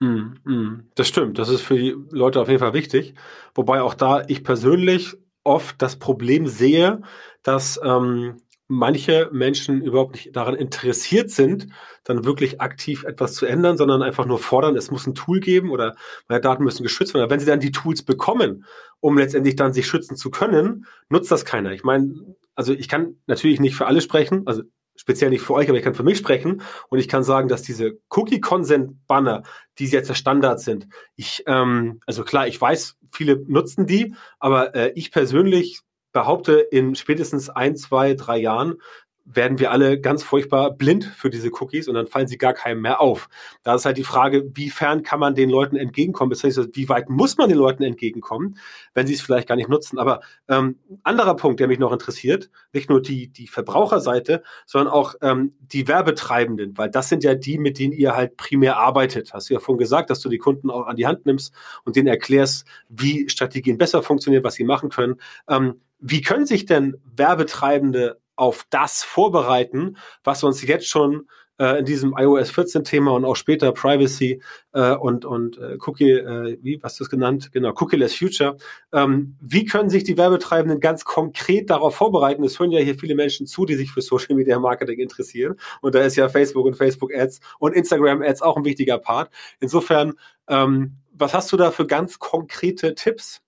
Mm, 0.00 0.50
mm. 0.50 0.88
Das 0.96 1.06
stimmt, 1.08 1.38
das 1.38 1.48
ist 1.48 1.62
für 1.62 1.76
die 1.76 1.94
Leute 2.10 2.40
auf 2.40 2.48
jeden 2.48 2.58
Fall 2.58 2.74
wichtig. 2.74 3.14
Wobei 3.54 3.82
auch 3.82 3.94
da 3.94 4.24
ich 4.26 4.42
persönlich 4.42 5.16
oft 5.44 5.80
das 5.80 5.96
Problem 5.96 6.46
sehe, 6.46 7.02
dass 7.42 7.80
ähm, 7.84 8.38
manche 8.72 9.28
Menschen 9.32 9.82
überhaupt 9.82 10.14
nicht 10.14 10.34
daran 10.34 10.54
interessiert 10.54 11.30
sind, 11.30 11.68
dann 12.04 12.24
wirklich 12.24 12.60
aktiv 12.60 13.04
etwas 13.04 13.34
zu 13.34 13.44
ändern, 13.44 13.76
sondern 13.76 14.02
einfach 14.02 14.24
nur 14.24 14.38
fordern, 14.38 14.76
es 14.76 14.90
muss 14.90 15.06
ein 15.06 15.14
Tool 15.14 15.40
geben 15.40 15.70
oder 15.70 15.94
meine 16.26 16.40
Daten 16.40 16.64
müssen 16.64 16.82
geschützt 16.82 17.12
werden. 17.12 17.30
Wenn 17.30 17.38
sie 17.38 17.46
dann 17.46 17.60
die 17.60 17.70
Tools 17.70 18.02
bekommen, 18.02 18.64
um 19.00 19.18
letztendlich 19.18 19.56
dann 19.56 19.74
sich 19.74 19.86
schützen 19.86 20.16
zu 20.16 20.30
können, 20.30 20.86
nutzt 21.10 21.30
das 21.30 21.44
keiner. 21.44 21.72
Ich 21.72 21.84
meine, 21.84 22.14
also 22.54 22.72
ich 22.72 22.88
kann 22.88 23.16
natürlich 23.26 23.60
nicht 23.60 23.76
für 23.76 23.86
alle 23.86 24.00
sprechen, 24.00 24.46
also 24.46 24.62
speziell 24.96 25.30
nicht 25.30 25.42
für 25.42 25.54
euch, 25.54 25.68
aber 25.68 25.76
ich 25.76 25.84
kann 25.84 25.94
für 25.94 26.02
mich 26.02 26.18
sprechen 26.18 26.62
und 26.88 26.98
ich 26.98 27.08
kann 27.08 27.24
sagen, 27.24 27.48
dass 27.48 27.62
diese 27.62 27.98
Cookie-Consent-Banner, 28.08 29.42
die 29.78 29.86
jetzt 29.86 30.08
der 30.08 30.14
Standard 30.14 30.60
sind, 30.60 30.88
ich, 31.14 31.42
ähm, 31.46 32.00
also 32.06 32.24
klar, 32.24 32.46
ich 32.46 32.58
weiß, 32.58 32.96
viele 33.10 33.44
nutzen 33.46 33.86
die, 33.86 34.14
aber 34.38 34.74
äh, 34.74 34.92
ich 34.94 35.10
persönlich 35.10 35.82
behaupte, 36.12 36.54
in 36.54 36.94
spätestens 36.94 37.48
ein, 37.48 37.76
zwei, 37.76 38.14
drei 38.14 38.38
Jahren 38.38 38.76
werden 39.24 39.58
wir 39.58 39.70
alle 39.70 40.00
ganz 40.00 40.22
furchtbar 40.22 40.72
blind 40.72 41.04
für 41.04 41.30
diese 41.30 41.50
Cookies 41.52 41.88
und 41.88 41.94
dann 41.94 42.06
fallen 42.06 42.26
sie 42.26 42.38
gar 42.38 42.54
keinem 42.54 42.82
mehr 42.82 43.00
auf. 43.00 43.28
Da 43.62 43.74
ist 43.74 43.84
halt 43.84 43.96
die 43.96 44.04
Frage, 44.04 44.50
wie 44.54 44.70
fern 44.70 45.02
kann 45.02 45.20
man 45.20 45.34
den 45.34 45.48
Leuten 45.48 45.76
entgegenkommen, 45.76 46.30
beziehungsweise 46.30 46.70
wie 46.72 46.88
weit 46.88 47.08
muss 47.08 47.36
man 47.36 47.48
den 47.48 47.58
Leuten 47.58 47.82
entgegenkommen, 47.82 48.58
wenn 48.94 49.06
sie 49.06 49.14
es 49.14 49.20
vielleicht 49.20 49.48
gar 49.48 49.56
nicht 49.56 49.68
nutzen. 49.68 49.98
Aber 49.98 50.20
ähm, 50.48 50.78
anderer 51.02 51.36
Punkt, 51.36 51.60
der 51.60 51.68
mich 51.68 51.78
noch 51.78 51.92
interessiert, 51.92 52.50
nicht 52.72 52.90
nur 52.90 53.00
die, 53.00 53.28
die 53.28 53.46
Verbraucherseite, 53.46 54.42
sondern 54.66 54.92
auch 54.92 55.14
ähm, 55.22 55.52
die 55.60 55.86
Werbetreibenden, 55.86 56.76
weil 56.76 56.90
das 56.90 57.08
sind 57.08 57.22
ja 57.22 57.34
die, 57.34 57.58
mit 57.58 57.78
denen 57.78 57.92
ihr 57.92 58.16
halt 58.16 58.36
primär 58.36 58.78
arbeitet. 58.78 59.32
Hast 59.32 59.50
du 59.50 59.54
ja 59.54 59.60
vorhin 59.60 59.78
gesagt, 59.78 60.10
dass 60.10 60.20
du 60.20 60.28
die 60.28 60.38
Kunden 60.38 60.70
auch 60.70 60.86
an 60.86 60.96
die 60.96 61.06
Hand 61.06 61.26
nimmst 61.26 61.54
und 61.84 61.96
denen 61.96 62.08
erklärst, 62.08 62.66
wie 62.88 63.28
Strategien 63.28 63.78
besser 63.78 64.02
funktionieren, 64.02 64.44
was 64.44 64.54
sie 64.54 64.64
machen 64.64 64.88
können. 64.88 65.20
Ähm, 65.48 65.80
wie 66.02 66.20
können 66.20 66.46
sich 66.46 66.66
denn 66.66 66.96
Werbetreibende 67.04 68.20
auf 68.36 68.66
das 68.70 69.02
vorbereiten, 69.02 69.96
was 70.24 70.42
uns 70.42 70.66
jetzt 70.66 70.88
schon 70.88 71.28
äh, 71.58 71.78
in 71.78 71.84
diesem 71.84 72.14
iOS 72.18 72.50
14 72.50 72.82
Thema 72.82 73.12
und 73.12 73.24
auch 73.24 73.36
später 73.36 73.72
Privacy 73.72 74.42
äh, 74.72 74.94
und, 74.94 75.24
und 75.24 75.58
äh, 75.58 75.78
Cookie, 75.86 76.10
äh, 76.10 76.58
wie 76.60 76.82
was 76.82 76.96
du 76.96 77.04
es 77.04 77.10
genannt? 77.10 77.52
Genau, 77.52 77.70
Cookie-less 77.70 78.16
Future. 78.16 78.56
Ähm, 78.92 79.36
wie 79.40 79.64
können 79.64 79.90
sich 79.90 80.02
die 80.02 80.16
Werbetreibenden 80.16 80.80
ganz 80.80 81.04
konkret 81.04 81.70
darauf 81.70 81.94
vorbereiten? 81.94 82.42
Es 82.42 82.58
hören 82.58 82.72
ja 82.72 82.80
hier 82.80 82.96
viele 82.96 83.14
Menschen 83.14 83.46
zu, 83.46 83.64
die 83.64 83.76
sich 83.76 83.92
für 83.92 84.02
Social 84.02 84.34
Media 84.34 84.58
Marketing 84.58 84.98
interessieren. 84.98 85.54
Und 85.80 85.94
da 85.94 86.00
ist 86.00 86.16
ja 86.16 86.28
Facebook 86.28 86.66
und 86.66 86.74
Facebook 86.74 87.14
Ads 87.14 87.40
und 87.60 87.74
Instagram 87.74 88.22
Ads 88.22 88.42
auch 88.42 88.56
ein 88.56 88.64
wichtiger 88.64 88.98
Part. 88.98 89.30
Insofern, 89.60 90.14
ähm, 90.48 90.96
was 91.12 91.34
hast 91.34 91.52
du 91.52 91.56
da 91.56 91.70
für 91.70 91.86
ganz 91.86 92.18
konkrete 92.18 92.94
Tipps? 92.94 93.42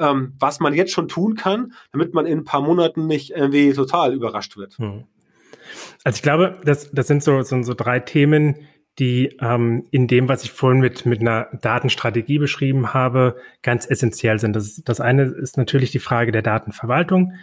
Ähm, 0.00 0.34
was 0.38 0.60
man 0.60 0.74
jetzt 0.74 0.92
schon 0.92 1.08
tun 1.08 1.36
kann, 1.36 1.74
damit 1.92 2.14
man 2.14 2.26
in 2.26 2.38
ein 2.38 2.44
paar 2.44 2.62
Monaten 2.62 3.06
nicht 3.06 3.30
irgendwie 3.30 3.72
total 3.72 4.14
überrascht 4.14 4.56
wird. 4.56 4.78
Hm. 4.78 5.04
Also 6.02 6.16
ich 6.16 6.22
glaube, 6.22 6.60
das, 6.64 6.90
das 6.90 7.06
sind 7.06 7.22
so, 7.22 7.42
so, 7.42 7.62
so 7.62 7.74
drei 7.74 8.00
Themen, 8.00 8.56
die 8.98 9.36
ähm, 9.40 9.86
in 9.90 10.08
dem, 10.08 10.28
was 10.28 10.44
ich 10.44 10.52
vorhin 10.52 10.80
mit, 10.80 11.06
mit 11.06 11.20
einer 11.20 11.48
Datenstrategie 11.60 12.38
beschrieben 12.38 12.92
habe, 12.92 13.36
ganz 13.62 13.86
essentiell 13.86 14.38
sind. 14.38 14.54
Das, 14.54 14.82
das 14.84 15.00
eine 15.00 15.24
ist 15.24 15.56
natürlich 15.56 15.90
die 15.90 16.00
Frage 16.00 16.32
der 16.32 16.42
Datenverwaltung. 16.42 17.34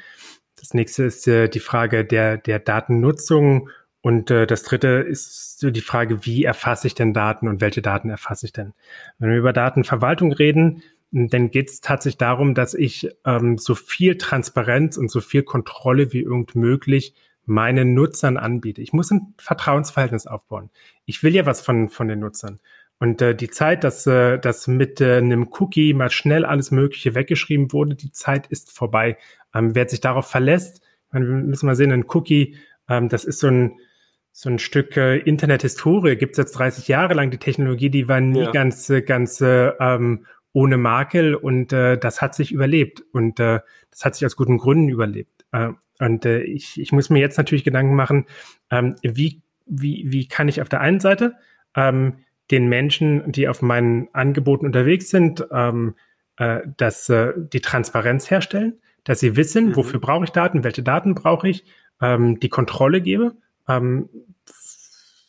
Das 0.60 0.74
nächste 0.74 1.04
ist 1.04 1.28
äh, 1.28 1.48
die 1.48 1.60
Frage 1.60 2.04
der, 2.04 2.38
der 2.38 2.60
Datennutzung. 2.60 3.70
Und 4.02 4.30
äh, 4.30 4.46
das 4.46 4.64
dritte 4.64 4.88
ist 4.88 5.60
so 5.60 5.72
die 5.72 5.82
Frage, 5.82 6.26
wie 6.26 6.44
erfasse 6.44 6.88
ich 6.88 6.96
denn 6.96 7.14
Daten 7.14 7.48
und 7.48 7.62
welche 7.62 7.82
Daten 7.82 8.10
erfasse 8.10 8.46
ich 8.46 8.54
denn? 8.54 8.74
Wenn 9.18 9.32
wir 9.32 9.38
über 9.38 9.54
Datenverwaltung 9.54 10.32
reden, 10.34 10.84
dann 11.12 11.52
geht 11.52 11.70
es 11.70 11.82
tatsächlich 11.82 12.18
darum, 12.18 12.54
dass 12.54 12.74
ich 12.74 13.10
ähm, 13.26 13.58
so 13.58 13.76
viel 13.76 14.18
Transparenz 14.18 14.98
und 14.98 15.10
so 15.10 15.22
viel 15.22 15.44
Kontrolle 15.44 16.12
wie 16.14 16.22
irgend 16.22 16.56
möglich 16.56 17.14
meinen 17.46 17.94
Nutzern 17.94 18.38
anbiete. 18.38 18.82
Ich 18.82 18.92
muss 18.92 19.10
ein 19.10 19.34
Vertrauensverhältnis 19.38 20.28
aufbauen. 20.28 20.70
Ich 21.06 21.24
will 21.24 21.34
ja 21.34 21.46
was 21.46 21.62
von, 21.62 21.90
von 21.90 22.10
den 22.10 22.20
Nutzern. 22.20 22.60
Und 23.00 23.22
äh, 23.22 23.36
die 23.36 23.50
Zeit, 23.50 23.84
dass, 23.84 24.06
äh, 24.08 24.38
dass 24.38 24.68
mit 24.68 25.00
äh, 25.02 25.18
einem 25.18 25.50
Cookie 25.60 25.94
mal 25.94 26.10
schnell 26.10 26.46
alles 26.46 26.72
Mögliche 26.72 27.16
weggeschrieben 27.16 27.72
wurde, 27.72 27.96
die 27.96 28.12
Zeit 28.12 28.48
ist 28.48 28.72
vorbei. 28.72 29.18
Ähm, 29.54 29.76
wer 29.76 29.88
sich 29.88 30.02
darauf 30.02 30.28
verlässt, 30.28 30.82
wir 31.12 31.22
müssen 31.22 31.68
mal 31.68 31.76
sehen, 31.76 31.92
ein 31.92 32.06
Cookie, 32.10 32.58
ähm, 32.90 33.08
das 33.08 33.24
ist 33.24 33.40
so 33.40 33.48
ein, 33.48 33.80
so 34.32 34.50
ein 34.50 34.60
Stück 34.60 34.98
äh, 34.98 35.18
Internethistorie, 35.18 36.16
gibt 36.16 36.34
es 36.34 36.38
jetzt 36.38 36.52
30 36.54 36.88
Jahre 36.88 37.14
lang. 37.14 37.32
Die 37.32 37.38
Technologie, 37.38 37.90
die 37.90 38.08
war 38.08 38.20
nie 38.20 38.42
ja. 38.42 38.52
ganz, 38.52 38.90
äh, 38.90 39.02
ganz 39.02 39.42
äh, 39.42 39.70
ähm, 39.80 40.26
ohne 40.58 40.78
Makel 40.78 41.36
und 41.36 41.72
äh, 41.72 42.00
das 42.00 42.20
hat 42.20 42.34
sich 42.34 42.52
überlebt 42.52 43.04
und 43.12 43.40
äh, 43.40 43.60
das 43.92 44.04
hat 44.04 44.16
sich 44.16 44.26
aus 44.26 44.36
guten 44.36 44.58
Gründen 44.58 44.90
überlebt. 44.90 45.46
Äh, 45.52 45.70
und 46.00 46.26
äh, 46.26 46.40
ich, 46.40 46.82
ich 46.82 46.92
muss 46.92 47.12
mir 47.12 47.20
jetzt 47.20 47.38
natürlich 47.38 47.64
Gedanken 47.64 47.94
machen, 47.94 48.26
ähm, 48.72 48.96
wie, 49.04 49.44
wie, 49.68 50.06
wie 50.08 50.28
kann 50.28 50.48
ich 50.48 50.60
auf 50.60 50.68
der 50.68 50.82
einen 50.82 51.00
Seite 51.00 51.36
ähm, 51.76 52.24
den 52.50 52.70
Menschen, 52.70 53.32
die 53.32 53.48
auf 53.48 53.62
meinen 53.62 54.08
Angeboten 54.14 54.66
unterwegs 54.66 55.12
sind, 55.12 55.46
ähm, 55.52 55.94
äh, 56.38 56.62
dass 56.76 57.08
äh, 57.10 57.34
die 57.38 57.62
Transparenz 57.62 58.32
herstellen, 58.32 58.80
dass 59.04 59.20
sie 59.20 59.36
wissen, 59.36 59.68
mhm. 59.68 59.76
wofür 59.76 60.00
brauche 60.00 60.24
ich 60.24 60.32
Daten, 60.32 60.64
welche 60.64 60.82
Daten 60.82 61.14
brauche 61.14 61.48
ich, 61.48 61.66
ähm, 62.02 62.40
die 62.40 62.50
Kontrolle 62.50 63.02
gebe, 63.02 63.36
ähm, 63.68 64.10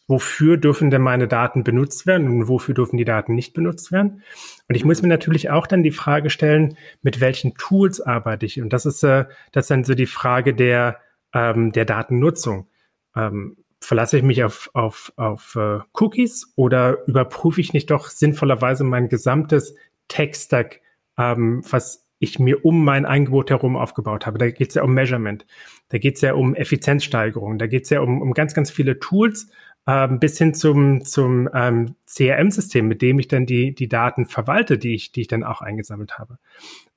wofür 0.09 0.57
dürfen 0.57 0.91
denn 0.91 1.03
meine 1.03 1.29
Daten 1.29 1.63
benutzt 1.63 2.07
werden 2.07 2.29
und 2.29 2.49
wofür 2.49 2.75
dürfen 2.75 2.97
die 2.97 3.05
Daten 3.05 3.35
nicht 3.35 3.53
benutzt 3.53 3.93
werden. 3.93 4.23
Und 4.69 4.75
ich 4.75 4.85
muss 4.85 5.03
mir 5.03 5.09
natürlich 5.09 5.51
auch 5.51 5.67
dann 5.67 5.83
die 5.83 5.93
Frage 5.93 6.31
stellen, 6.31 6.77
mit 7.03 7.21
welchen 7.21 7.55
Tools 7.55 8.01
arbeite 8.01 8.47
ich? 8.47 8.61
Und 8.61 8.73
das 8.73 8.87
ist, 8.87 9.05
äh, 9.05 9.27
das 9.53 9.67
ist 9.67 9.71
dann 9.71 9.85
so 9.85 9.95
die 9.95 10.07
Frage 10.07 10.55
der, 10.55 10.99
ähm, 11.35 11.73
der 11.73 11.85
Datennutzung. 11.85 12.67
Ähm, 13.15 13.59
verlasse 13.81 14.17
ich 14.17 14.23
mich 14.25 14.43
auf, 14.43 14.71
auf, 14.75 15.13
auf 15.17 15.55
uh, 15.55 15.81
Cookies 15.93 16.53
oder 16.57 17.07
überprüfe 17.07 17.61
ich 17.61 17.73
nicht 17.73 17.91
doch 17.91 18.09
sinnvollerweise 18.09 18.83
mein 18.83 19.09
gesamtes 19.09 19.75
Tech-Stack, 20.09 20.81
ähm, 21.17 21.63
was 21.71 22.05
ich 22.19 22.39
mir 22.39 22.65
um 22.65 22.85
mein 22.85 23.07
Angebot 23.07 23.51
herum 23.51 23.77
aufgebaut 23.77 24.27
habe. 24.27 24.39
Da 24.39 24.51
geht 24.51 24.71
es 24.71 24.75
ja 24.75 24.83
um 24.83 24.93
Measurement, 24.93 25.47
da 25.91 25.99
geht 25.99 26.17
es 26.17 26.21
ja 26.23 26.35
um 26.35 26.55
Effizienzsteigerung, 26.55 27.59
da 27.59 27.67
geht 27.67 27.85
es 27.85 27.91
ja 27.91 28.01
um, 28.01 28.21
um 28.21 28.35
ganz, 28.35 28.55
ganz 28.55 28.71
viele 28.71 28.99
Tools, 28.99 29.49
ähm, 29.89 30.21
bis 30.21 30.37
hin 30.37 30.53
zum, 30.53 31.03
zum 31.03 31.49
ähm, 31.55 31.97
CRM-System, 32.07 32.87
mit 32.87 33.01
dem 33.01 33.19
ich 33.19 33.27
dann 33.27 33.47
die, 33.47 33.75
die 33.75 33.89
Daten 33.89 34.27
verwalte, 34.27 34.77
die 34.77 34.95
ich, 34.95 35.13
die 35.13 35.23
ich 35.23 35.29
dann 35.29 35.43
auch 35.43 35.63
eingesammelt 35.63 36.19
habe. 36.19 36.39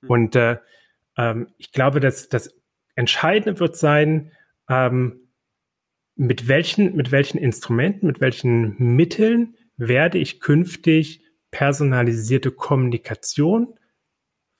Mhm. 0.01 0.09
Und 0.09 0.35
äh, 0.35 0.57
ähm, 1.17 1.47
ich 1.57 1.71
glaube, 1.71 2.01
dass 2.01 2.27
das 2.27 2.53
Entscheidende 2.95 3.61
wird 3.61 3.77
sein, 3.77 4.33
ähm, 4.69 5.29
mit 6.17 6.49
welchen, 6.49 6.93
mit 6.97 7.13
welchen 7.13 7.37
Instrumenten, 7.37 8.07
mit 8.07 8.19
welchen 8.19 8.75
Mitteln 8.77 9.55
werde 9.77 10.17
ich 10.17 10.41
künftig 10.41 11.23
personalisierte 11.49 12.51
Kommunikation 12.51 13.73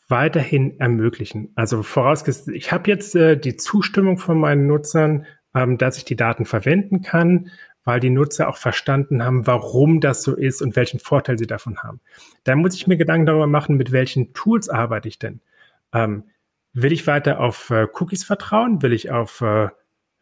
weiterhin 0.08 0.80
ermöglichen. 0.80 1.52
Also 1.56 1.84
vorausgesetzt, 1.84 2.48
ich 2.48 2.72
habe 2.72 2.90
jetzt 2.90 3.14
äh, 3.14 3.38
die 3.38 3.58
Zustimmung 3.58 4.18
von 4.18 4.40
meinen 4.40 4.68
Nutzern, 4.68 5.26
ähm, 5.54 5.78
dass 5.78 5.98
ich 5.98 6.06
die 6.06 6.16
Daten 6.16 6.46
verwenden 6.46 7.02
kann, 7.02 7.50
weil 7.84 8.00
die 8.00 8.10
Nutzer 8.10 8.48
auch 8.48 8.58
verstanden 8.58 9.24
haben, 9.24 9.48
warum 9.48 10.00
das 10.00 10.24
so 10.24 10.36
ist 10.36 10.62
und 10.62 10.76
welchen 10.76 11.00
Vorteil 11.00 11.38
sie 11.38 11.48
davon 11.48 11.80
haben. 11.80 12.00
Da 12.44 12.56
muss 12.56 12.76
ich 12.76 12.88
mir 12.88 12.98
Gedanken 12.98 13.26
darüber 13.26 13.48
machen, 13.48 13.78
mit 13.78 13.92
welchen 13.92 14.34
Tools 14.34 14.70
arbeite 14.70 15.08
ich 15.08 15.20
denn. 15.20 15.42
Ähm, 15.94 16.26
will 16.74 16.92
ich 16.92 17.08
weiter 17.08 17.40
auf 17.40 17.70
äh, 17.70 17.88
Cookies 18.00 18.24
vertrauen? 18.24 18.82
Will 18.82 18.94
ich 18.94 19.12
auf 19.12 19.42
äh, 19.42 19.70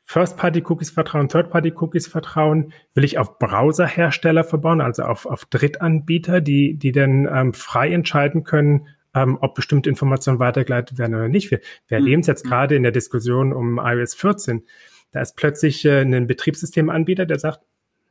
First-Party-Cookies 0.03 0.89
vertrauen, 0.89 1.27
Third-Party-Cookies 1.27 2.07
vertrauen? 2.07 2.73
Will 2.95 3.03
ich 3.03 3.19
auf 3.19 3.37
Browserhersteller 3.37 4.43
verbauen, 4.43 4.81
also 4.81 5.03
auf, 5.03 5.25
auf 5.25 5.45
Drittanbieter, 5.45 6.41
die, 6.41 6.75
die 6.75 6.91
dann 6.91 7.27
ähm, 7.31 7.53
frei 7.53 7.91
entscheiden 7.91 8.43
können, 8.43 8.87
ähm, 9.13 9.37
ob 9.39 9.53
bestimmte 9.53 9.89
Informationen 9.89 10.39
weitergeleitet 10.39 10.97
werden 10.97 11.13
oder 11.13 11.27
nicht? 11.27 11.51
Wir, 11.51 11.59
wir 11.87 11.97
erleben 11.97 12.21
es 12.21 12.27
jetzt 12.27 12.45
mhm. 12.45 12.49
gerade 12.49 12.75
in 12.75 12.83
der 12.83 12.91
Diskussion 12.91 13.53
um 13.53 13.77
iOS 13.77 14.15
14. 14.15 14.63
Da 15.11 15.21
ist 15.21 15.35
plötzlich 15.35 15.85
äh, 15.85 16.01
ein 16.01 16.27
Betriebssystemanbieter, 16.27 17.25
der 17.25 17.39
sagt, 17.39 17.61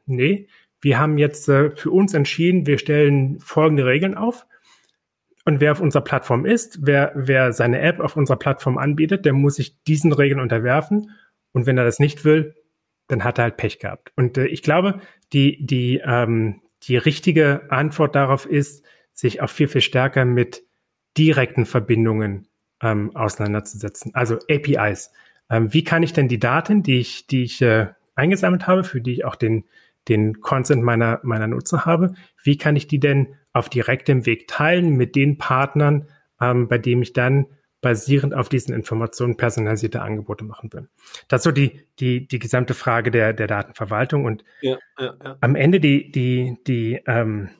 nee, 0.06 0.48
wir 0.80 0.98
haben 0.98 1.18
jetzt 1.18 1.48
äh, 1.48 1.70
für 1.70 1.90
uns 1.90 2.14
entschieden, 2.14 2.66
wir 2.66 2.78
stellen 2.78 3.40
folgende 3.40 3.86
Regeln 3.86 4.14
auf. 4.14 4.46
Und 5.44 5.60
wer 5.60 5.72
auf 5.72 5.80
unserer 5.80 6.04
Plattform 6.04 6.44
ist, 6.44 6.80
wer, 6.82 7.12
wer 7.14 7.52
seine 7.52 7.80
App 7.80 8.00
auf 8.00 8.16
unserer 8.16 8.38
Plattform 8.38 8.76
anbietet, 8.76 9.24
der 9.24 9.32
muss 9.32 9.56
sich 9.56 9.82
diesen 9.84 10.12
Regeln 10.12 10.40
unterwerfen. 10.40 11.10
Und 11.52 11.66
wenn 11.66 11.78
er 11.78 11.84
das 11.84 11.98
nicht 11.98 12.24
will, 12.24 12.54
dann 13.06 13.24
hat 13.24 13.38
er 13.38 13.44
halt 13.44 13.56
Pech 13.56 13.78
gehabt. 13.78 14.12
Und 14.16 14.36
äh, 14.36 14.46
ich 14.46 14.62
glaube, 14.62 15.00
die, 15.32 15.64
die, 15.64 16.02
ähm, 16.04 16.60
die 16.82 16.96
richtige 16.96 17.70
Antwort 17.70 18.14
darauf 18.14 18.46
ist, 18.46 18.84
sich 19.14 19.40
auch 19.40 19.50
viel, 19.50 19.68
viel 19.68 19.80
stärker 19.80 20.24
mit 20.24 20.62
direkten 21.16 21.66
Verbindungen 21.66 22.48
ähm, 22.82 23.14
auseinanderzusetzen. 23.16 24.14
Also 24.14 24.38
APIs. 24.48 25.10
Ähm, 25.50 25.72
wie 25.72 25.84
kann 25.84 26.02
ich 26.02 26.12
denn 26.12 26.28
die 26.28 26.38
Daten, 26.38 26.82
die 26.82 26.98
ich, 26.98 27.26
die 27.26 27.42
ich 27.42 27.62
äh, 27.62 27.88
eingesammelt 28.14 28.66
habe, 28.66 28.84
für 28.84 29.00
die 29.00 29.12
ich 29.12 29.24
auch 29.24 29.36
den, 29.36 29.64
den 30.08 30.40
Consent 30.40 30.82
meiner, 30.82 31.20
meiner 31.22 31.46
Nutzer 31.46 31.84
habe, 31.84 32.14
wie 32.42 32.56
kann 32.56 32.76
ich 32.76 32.86
die 32.86 33.00
denn 33.00 33.34
auf 33.52 33.68
direktem 33.68 34.26
Weg 34.26 34.48
teilen 34.48 34.96
mit 34.96 35.16
den 35.16 35.38
Partnern, 35.38 36.08
ähm, 36.40 36.68
bei 36.68 36.78
dem 36.78 37.02
ich 37.02 37.12
dann 37.12 37.46
basierend 37.80 38.34
auf 38.34 38.48
diesen 38.48 38.74
Informationen 38.74 39.36
personalisierte 39.36 40.02
Angebote 40.02 40.44
machen 40.44 40.72
will. 40.72 40.88
Das 41.28 41.40
ist 41.40 41.44
so 41.44 41.52
die, 41.52 41.86
die, 42.00 42.26
die 42.26 42.38
gesamte 42.38 42.74
Frage 42.74 43.10
der, 43.10 43.32
der 43.32 43.46
Datenverwaltung 43.46 44.24
und 44.24 44.44
ja, 44.60 44.78
ja, 44.98 45.14
ja. 45.22 45.36
am 45.40 45.54
Ende 45.54 45.78
die, 45.78 46.10
die, 46.10 46.56
die 46.66 47.00
ähm, 47.06 47.50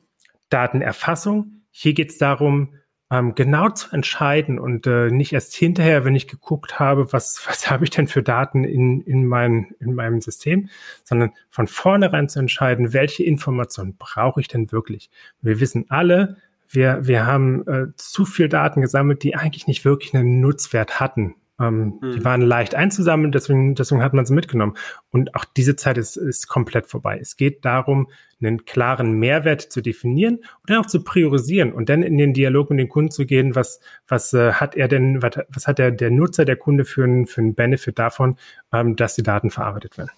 Datenerfassung. 0.48 1.62
Hier 1.70 1.94
geht 1.94 2.10
es 2.10 2.18
darum, 2.18 2.74
ähm, 3.10 3.34
genau 3.34 3.70
zu 3.70 3.90
entscheiden 3.92 4.58
und 4.58 4.86
äh, 4.86 5.10
nicht 5.10 5.32
erst 5.32 5.54
hinterher, 5.54 6.04
wenn 6.04 6.14
ich 6.14 6.28
geguckt 6.28 6.78
habe, 6.78 7.12
was, 7.12 7.42
was 7.48 7.70
habe 7.70 7.84
ich 7.84 7.90
denn 7.90 8.06
für 8.06 8.22
Daten 8.22 8.64
in, 8.64 9.00
in, 9.02 9.26
mein, 9.26 9.74
in 9.80 9.94
meinem 9.94 10.20
System, 10.20 10.68
sondern 11.04 11.32
von 11.50 11.66
vornherein 11.66 12.28
zu 12.28 12.38
entscheiden, 12.38 12.92
welche 12.92 13.24
Informationen 13.24 13.96
brauche 13.96 14.40
ich 14.40 14.48
denn 14.48 14.70
wirklich. 14.72 15.10
Wir 15.40 15.60
wissen 15.60 15.86
alle, 15.88 16.36
wir, 16.68 17.06
wir 17.06 17.26
haben 17.26 17.66
äh, 17.66 17.86
zu 17.96 18.26
viel 18.26 18.48
Daten 18.48 18.82
gesammelt, 18.82 19.22
die 19.22 19.34
eigentlich 19.34 19.66
nicht 19.66 19.84
wirklich 19.86 20.14
einen 20.14 20.40
Nutzwert 20.40 21.00
hatten. 21.00 21.34
Ähm, 21.60 21.98
mhm. 22.00 22.12
Die 22.12 22.24
waren 22.24 22.42
leicht 22.42 22.74
einzusammeln, 22.74 23.32
deswegen, 23.32 23.74
deswegen 23.74 24.02
hat 24.02 24.14
man 24.14 24.26
sie 24.26 24.34
mitgenommen. 24.34 24.76
Und 25.10 25.34
auch 25.34 25.44
diese 25.44 25.76
Zeit 25.76 25.98
ist, 25.98 26.16
ist 26.16 26.48
komplett 26.48 26.86
vorbei. 26.86 27.18
Es 27.20 27.36
geht 27.36 27.64
darum, 27.64 28.08
einen 28.40 28.64
klaren 28.64 29.18
Mehrwert 29.18 29.62
zu 29.62 29.80
definieren 29.80 30.36
und 30.36 30.70
dann 30.70 30.78
auch 30.78 30.86
zu 30.86 31.02
priorisieren 31.02 31.72
und 31.72 31.88
dann 31.88 32.02
in 32.02 32.16
den 32.16 32.32
Dialog 32.32 32.70
mit 32.70 32.78
den 32.78 32.88
Kunden 32.88 33.10
zu 33.10 33.26
gehen, 33.26 33.56
was, 33.56 33.80
was 34.06 34.32
äh, 34.32 34.52
hat 34.52 34.76
er 34.76 34.86
denn, 34.86 35.22
was, 35.22 35.32
was 35.48 35.66
hat 35.66 35.78
der, 35.78 35.90
der 35.90 36.10
Nutzer, 36.10 36.44
der 36.44 36.56
Kunde 36.56 36.84
für 36.84 37.04
einen, 37.04 37.26
für 37.26 37.40
einen 37.40 37.54
Benefit 37.54 37.98
davon, 37.98 38.36
ähm, 38.72 38.94
dass 38.94 39.16
die 39.16 39.24
Daten 39.24 39.50
verarbeitet 39.50 39.98
werden. 39.98 40.10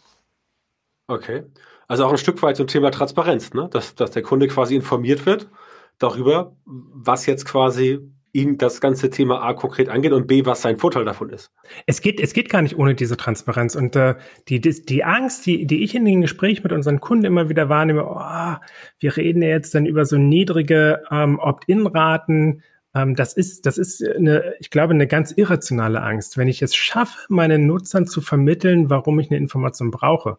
Okay. 1.06 1.44
Also 1.88 2.04
auch 2.04 2.12
ein 2.12 2.18
Stück 2.18 2.42
weit 2.42 2.56
zum 2.56 2.66
Thema 2.66 2.90
Transparenz, 2.90 3.52
ne? 3.54 3.68
dass, 3.72 3.94
dass 3.94 4.10
der 4.10 4.22
Kunde 4.22 4.46
quasi 4.46 4.76
informiert 4.76 5.26
wird 5.26 5.48
darüber, 5.98 6.56
was 6.64 7.26
jetzt 7.26 7.46
quasi 7.46 8.00
ihn 8.32 8.58
das 8.58 8.80
ganze 8.80 9.10
Thema 9.10 9.42
A 9.42 9.54
konkret 9.54 9.88
angeht 9.88 10.12
und 10.12 10.26
B, 10.26 10.46
was 10.46 10.62
sein 10.62 10.76
Vorteil 10.76 11.04
davon 11.04 11.30
ist. 11.30 11.50
Es 11.86 12.00
geht, 12.00 12.20
es 12.20 12.32
geht 12.32 12.48
gar 12.48 12.62
nicht 12.62 12.76
ohne 12.78 12.94
diese 12.94 13.16
Transparenz. 13.16 13.74
Und 13.74 13.96
äh, 13.96 14.14
die, 14.48 14.60
die, 14.60 14.84
die 14.84 15.04
Angst, 15.04 15.46
die, 15.46 15.66
die 15.66 15.82
ich 15.82 15.94
in 15.94 16.04
den 16.04 16.20
Gesprächen 16.20 16.62
mit 16.62 16.72
unseren 16.72 17.00
Kunden 17.00 17.24
immer 17.24 17.48
wieder 17.48 17.68
wahrnehme, 17.68 18.04
oh, 18.04 18.56
wir 18.98 19.16
reden 19.16 19.42
ja 19.42 19.48
jetzt 19.48 19.74
dann 19.74 19.86
über 19.86 20.04
so 20.04 20.16
niedrige 20.16 21.02
ähm, 21.10 21.38
Opt-in-Raten. 21.38 22.62
Ähm, 22.94 23.16
das 23.16 23.32
ist, 23.32 23.66
das 23.66 23.78
ist 23.78 24.02
eine, 24.06 24.54
ich 24.60 24.70
glaube, 24.70 24.94
eine 24.94 25.06
ganz 25.06 25.32
irrationale 25.32 26.02
Angst. 26.02 26.38
Wenn 26.38 26.48
ich 26.48 26.62
es 26.62 26.74
schaffe, 26.74 27.18
meinen 27.28 27.66
Nutzern 27.66 28.06
zu 28.06 28.20
vermitteln, 28.20 28.90
warum 28.90 29.18
ich 29.18 29.30
eine 29.30 29.38
Information 29.38 29.90
brauche 29.90 30.38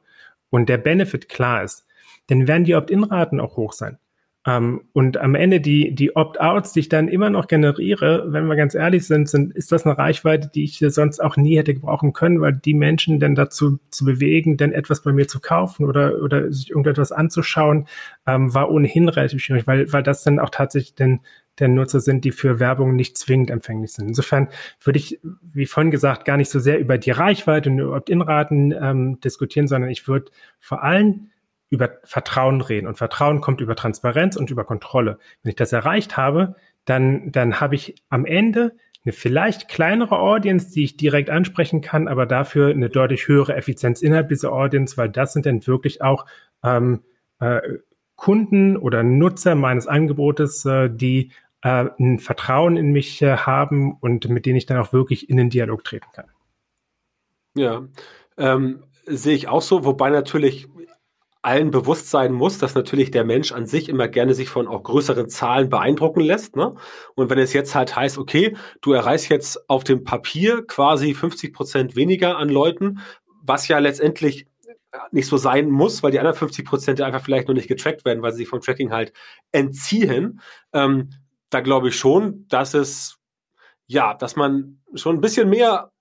und 0.50 0.70
der 0.70 0.78
Benefit 0.78 1.30
klar 1.30 1.64
ist, 1.64 1.86
dann 2.28 2.48
werden 2.48 2.64
die 2.64 2.76
Opt-in-Raten 2.76 3.40
auch 3.40 3.58
hoch 3.58 3.74
sein. 3.74 3.98
Um, 4.44 4.54
ähm, 4.54 4.82
und 4.94 5.18
am 5.18 5.36
Ende 5.36 5.62
die, 5.62 5.94
die 5.94 6.16
Opt-outs, 6.16 6.74
die 6.74 6.80
ich 6.80 6.90
dann 6.90 7.08
immer 7.08 7.30
noch 7.30 7.48
generiere, 7.48 8.26
wenn 8.30 8.48
wir 8.48 8.56
ganz 8.56 8.74
ehrlich 8.74 9.06
sind, 9.06 9.30
sind, 9.30 9.54
ist 9.54 9.72
das 9.72 9.86
eine 9.86 9.96
Reichweite, 9.96 10.50
die 10.54 10.64
ich 10.64 10.84
sonst 10.88 11.20
auch 11.20 11.38
nie 11.38 11.58
hätte 11.58 11.76
gebrauchen 11.76 12.12
können, 12.12 12.42
weil 12.42 12.54
die 12.54 12.74
Menschen 12.74 13.20
dann 13.20 13.36
dazu 13.36 13.78
zu 13.92 14.04
bewegen, 14.04 14.58
dann 14.58 14.72
etwas 14.72 15.04
bei 15.04 15.12
mir 15.12 15.28
zu 15.28 15.42
kaufen 15.42 15.86
oder, 15.86 16.24
oder 16.24 16.52
sich 16.52 16.72
irgendetwas 16.72 17.12
anzuschauen, 17.12 17.88
ähm, 18.26 18.52
war 18.52 18.72
ohnehin 18.72 19.10
relativ 19.10 19.44
schwierig, 19.44 19.68
weil, 19.68 19.94
weil 19.94 20.02
das 20.02 20.24
dann 20.24 20.40
auch 20.40 20.50
tatsächlich 20.50 20.96
den, 20.96 21.20
der 21.60 21.68
Nutzer 21.68 22.00
sind, 22.00 22.26
die 22.26 22.32
für 22.32 22.60
Werbung 22.60 22.96
nicht 22.96 23.20
zwingend 23.20 23.52
empfänglich 23.52 23.94
sind. 23.94 24.08
Insofern 24.08 24.48
würde 24.84 24.98
ich, 24.98 25.20
wie 25.54 25.68
vorhin 25.68 25.92
gesagt, 25.92 26.26
gar 26.26 26.38
nicht 26.38 26.50
so 26.50 26.60
sehr 26.60 26.80
über 26.80 26.98
die 26.98 27.12
Reichweite 27.12 27.70
und 27.70 27.80
Opt-in-Raten 27.80 28.72
ähm, 28.72 29.20
diskutieren, 29.20 29.68
sondern 29.68 29.92
ich 29.92 30.08
würde 30.08 30.32
vor 30.60 30.82
allem 30.82 31.30
über 31.72 31.98
Vertrauen 32.04 32.62
reden. 32.62 32.86
Und 32.86 32.98
Vertrauen 32.98 33.42
kommt 33.42 33.62
über 33.62 33.76
Transparenz 33.76 34.36
und 34.36 34.52
über 34.52 34.66
Kontrolle. 34.66 35.18
Wenn 35.42 35.50
ich 35.50 35.56
das 35.56 35.74
erreicht 35.74 36.18
habe, 36.18 36.56
dann, 36.86 37.32
dann 37.32 37.60
habe 37.60 37.76
ich 37.76 37.96
am 38.10 38.26
Ende 38.26 38.76
eine 39.04 39.14
vielleicht 39.14 39.68
kleinere 39.68 40.20
Audience, 40.20 40.72
die 40.72 40.84
ich 40.84 40.98
direkt 40.98 41.32
ansprechen 41.32 41.82
kann, 41.82 42.08
aber 42.08 42.28
dafür 42.28 42.70
eine 42.70 42.90
deutlich 42.90 43.28
höhere 43.28 43.56
Effizienz 43.56 44.02
innerhalb 44.02 44.30
dieser 44.30 44.52
Audience, 44.52 44.98
weil 44.98 45.10
das 45.10 45.34
sind 45.34 45.46
dann 45.46 45.66
wirklich 45.66 46.04
auch 46.04 46.26
ähm, 46.62 47.02
äh, 47.40 47.62
Kunden 48.16 48.78
oder 48.78 49.02
Nutzer 49.02 49.56
meines 49.56 49.88
Angebotes, 49.88 50.66
äh, 50.66 50.90
die 50.90 51.32
äh, 51.62 51.86
ein 52.00 52.20
Vertrauen 52.20 52.78
in 52.78 52.92
mich 52.92 53.22
äh, 53.22 53.38
haben 53.38 53.94
und 53.94 54.30
mit 54.30 54.46
denen 54.46 54.58
ich 54.58 54.66
dann 54.66 54.78
auch 54.78 54.94
wirklich 54.94 55.30
in 55.30 55.38
den 55.38 55.50
Dialog 55.50 55.84
treten 55.84 56.08
kann. 56.14 56.26
Ja, 57.56 57.88
ähm, 58.38 58.84
sehe 59.06 59.36
ich 59.36 59.48
auch 59.48 59.62
so, 59.62 59.86
wobei 59.86 60.10
natürlich 60.10 60.68
allen 61.42 61.72
bewusst 61.72 62.10
sein 62.10 62.34
muss, 62.34 62.60
dass 62.60 62.76
natürlich 62.76 63.10
der 63.12 63.24
Mensch 63.24 63.52
an 63.52 63.66
sich 63.66 63.90
immer 63.90 64.08
gerne 64.08 64.36
sich 64.36 64.50
von 64.50 64.68
auch 64.68 64.84
größeren 64.84 65.28
Zahlen 65.28 65.70
beeindrucken 65.70 66.22
lässt. 66.22 66.56
Ne? 66.56 66.76
Und 67.16 67.30
wenn 67.30 67.40
es 67.40 67.54
jetzt 67.54 67.74
halt 67.74 67.96
heißt, 67.96 68.18
okay, 68.18 68.56
du 68.82 68.94
erreichst 68.94 69.30
jetzt 69.30 69.70
auf 69.70 69.84
dem 69.84 70.04
Papier 70.04 70.66
quasi 70.68 71.14
50 71.14 71.54
Prozent 71.54 71.96
weniger 71.96 72.38
an 72.38 72.50
Leuten, 72.50 73.00
was 73.42 73.68
ja 73.68 73.80
letztendlich 73.80 74.48
nicht 75.12 75.28
so 75.28 75.38
sein 75.38 75.70
muss, 75.70 76.04
weil 76.04 76.12
die 76.12 76.20
anderen 76.20 76.38
50 76.38 76.66
Prozent 76.66 77.02
einfach 77.02 77.24
vielleicht 77.24 77.48
nur 77.48 77.56
nicht 77.56 77.68
getrackt 77.68 78.06
werden, 78.06 78.22
weil 78.22 78.32
sie 78.32 78.40
sich 78.40 78.48
vom 78.48 78.62
Tracking 78.62 78.92
halt 78.92 79.14
entziehen. 79.52 80.42
Ähm, 80.74 81.10
da 81.50 81.62
glaube 81.62 81.90
ich 81.90 81.96
schon, 81.96 82.46
dass 82.50 82.74
es, 82.74 83.18
ja, 83.88 84.14
dass 84.14 84.36
man 84.36 84.82
schon 84.94 85.18
ein 85.18 85.22
bisschen 85.22 85.50
mehr 85.50 85.92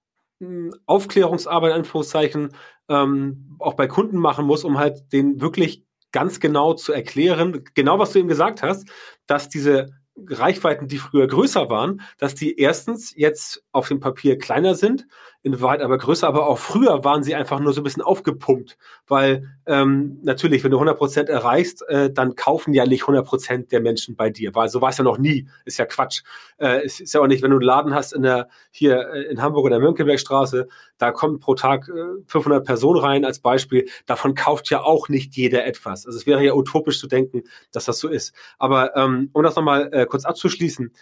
hm, 0.41 0.75
Aufklärungsarbeit, 0.87 1.73
Anführungszeichen, 1.73 2.55
ähm, 2.91 3.57
auch 3.59 3.75
bei 3.75 3.87
Kunden 3.87 4.19
machen 4.19 4.45
muss, 4.45 4.65
um 4.65 4.79
halt 4.79 5.13
den 5.13 5.41
wirklich 5.41 5.85
ganz 6.13 6.41
genau 6.41 6.75
zu 6.75 6.93
erklären, 6.93 7.65
genau 7.75 7.99
was 7.99 8.13
du 8.13 8.19
eben 8.19 8.29
gesagt 8.29 8.63
hast, 8.63 8.89
dass 9.27 9.49
diese 9.49 9.91
Reichweiten, 10.29 10.89
die 10.89 10.99
früher 10.99 11.27
größer 11.27 11.71
waren, 11.71 12.03
dass 12.19 12.35
die 12.35 12.59
erstens 12.59 13.15
jetzt 13.17 13.63
auf 13.73 13.89
dem 13.89 14.01
Papier 14.01 14.37
kleiner 14.37 14.75
sind, 14.75 15.07
in 15.43 15.61
Wahrheit 15.61 15.81
aber 15.81 15.97
größer, 15.97 16.29
aber 16.29 16.47
auch 16.47 16.59
früher 16.59 17.03
waren 17.03 17.23
sie 17.23 17.35
einfach 17.35 17.61
nur 17.61 17.73
so 17.73 17.81
ein 17.81 17.85
bisschen 17.85 18.03
aufgepumpt, 18.03 18.77
weil 19.07 19.49
ähm, 19.65 20.19
natürlich, 20.23 20.63
wenn 20.65 20.71
du 20.71 20.79
100% 20.79 21.29
erreichst, 21.29 21.83
äh, 21.89 22.13
dann 22.13 22.35
kaufen 22.35 22.75
ja 22.75 22.85
nicht 22.85 23.05
100% 23.05 23.69
der 23.69 23.81
Menschen 23.81 24.17
bei 24.17 24.29
dir, 24.29 24.55
weil 24.55 24.69
so 24.69 24.83
war 24.83 24.91
es 24.91 24.99
ja 24.99 25.05
noch 25.05 25.17
nie, 25.17 25.49
ist 25.65 25.79
ja 25.79 25.87
Quatsch. 25.87 26.23
Äh, 26.59 26.83
es 26.85 27.01
ist 27.01 27.15
ja 27.15 27.23
auch 27.23 27.27
nicht, 27.27 27.43
wenn 27.43 27.53
du 27.53 27.57
einen 27.57 27.65
Laden 27.65 27.95
hast 27.95 28.13
in 28.13 28.23
der, 28.23 28.49
hier 28.71 29.09
äh, 29.09 29.23
in 29.31 29.41
Hamburg 29.41 29.65
in 29.67 29.71
der 29.71 29.81
Mönckebergstraße, 29.81 30.69
da 30.99 31.11
kommen 31.11 31.41
pro 31.41 31.55
Tag 31.55 31.89
äh, 31.89 32.23
500 32.27 32.67
Personen 32.67 33.01
rein 33.01 33.25
als 33.25 33.41
Beispiel, 33.41 33.89
davon 34.05 34.35
kauft 34.35 34.69
ja 34.69 34.83
auch 34.83 35.09
nicht 35.09 35.35
jeder 35.37 35.65
etwas. 35.65 36.05
Also 36.05 36.19
es 36.19 36.27
wäre 36.27 36.45
ja 36.45 36.53
utopisch 36.53 37.01
zu 37.01 37.07
denken, 37.07 37.45
dass 37.73 37.87
das 37.87 37.99
so 37.99 38.09
ist. 38.09 38.35
Aber 38.59 38.95
ähm, 38.95 39.31
um 39.33 39.43
das 39.43 39.57
nochmal 39.57 39.89
äh, 39.93 40.05
kurz 40.05 40.27
abzuschließen, 40.27 40.93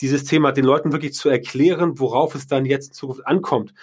dieses 0.00 0.24
Thema 0.24 0.52
den 0.52 0.64
Leuten 0.64 0.92
wirklich 0.92 1.14
zu 1.14 1.28
erklären, 1.28 1.98
worauf 1.98 2.34
es 2.34 2.46
dann 2.46 2.64
jetzt 2.64 2.88
in 2.88 2.92
Zukunft 2.94 3.26
ankommt. 3.26 3.74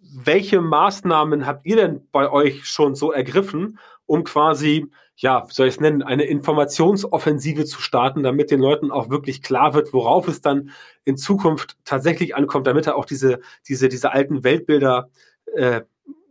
Welche 0.00 0.60
Maßnahmen 0.60 1.46
habt 1.46 1.66
ihr 1.66 1.76
denn 1.76 2.08
bei 2.12 2.30
euch 2.30 2.66
schon 2.66 2.94
so 2.94 3.12
ergriffen, 3.12 3.78
um 4.06 4.24
quasi, 4.24 4.86
ja, 5.16 5.46
wie 5.46 5.52
soll 5.52 5.66
ich 5.66 5.74
es 5.74 5.80
nennen, 5.80 6.02
eine 6.02 6.24
Informationsoffensive 6.24 7.66
zu 7.66 7.80
starten, 7.80 8.22
damit 8.22 8.50
den 8.50 8.60
Leuten 8.60 8.90
auch 8.90 9.10
wirklich 9.10 9.42
klar 9.42 9.74
wird, 9.74 9.92
worauf 9.92 10.26
es 10.28 10.40
dann 10.40 10.70
in 11.04 11.16
Zukunft 11.18 11.76
tatsächlich 11.84 12.34
ankommt, 12.34 12.66
damit 12.66 12.86
da 12.86 12.94
auch 12.94 13.04
diese, 13.04 13.40
diese, 13.68 13.88
diese 13.88 14.12
alten 14.12 14.44
Weltbilder 14.44 15.10
äh, 15.54 15.82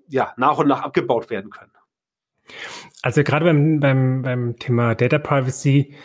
ja, 0.09 0.33
nach 0.37 0.57
und 0.57 0.67
nach 0.67 0.81
abgebaut 0.81 1.29
werden 1.29 1.51
können? 1.51 1.71
Also 3.03 3.23
gerade 3.23 3.45
beim, 3.45 3.79
beim, 3.79 4.21
beim 4.21 4.57
Thema 4.57 4.95
Data 4.95 5.19
Privacy 5.19 5.95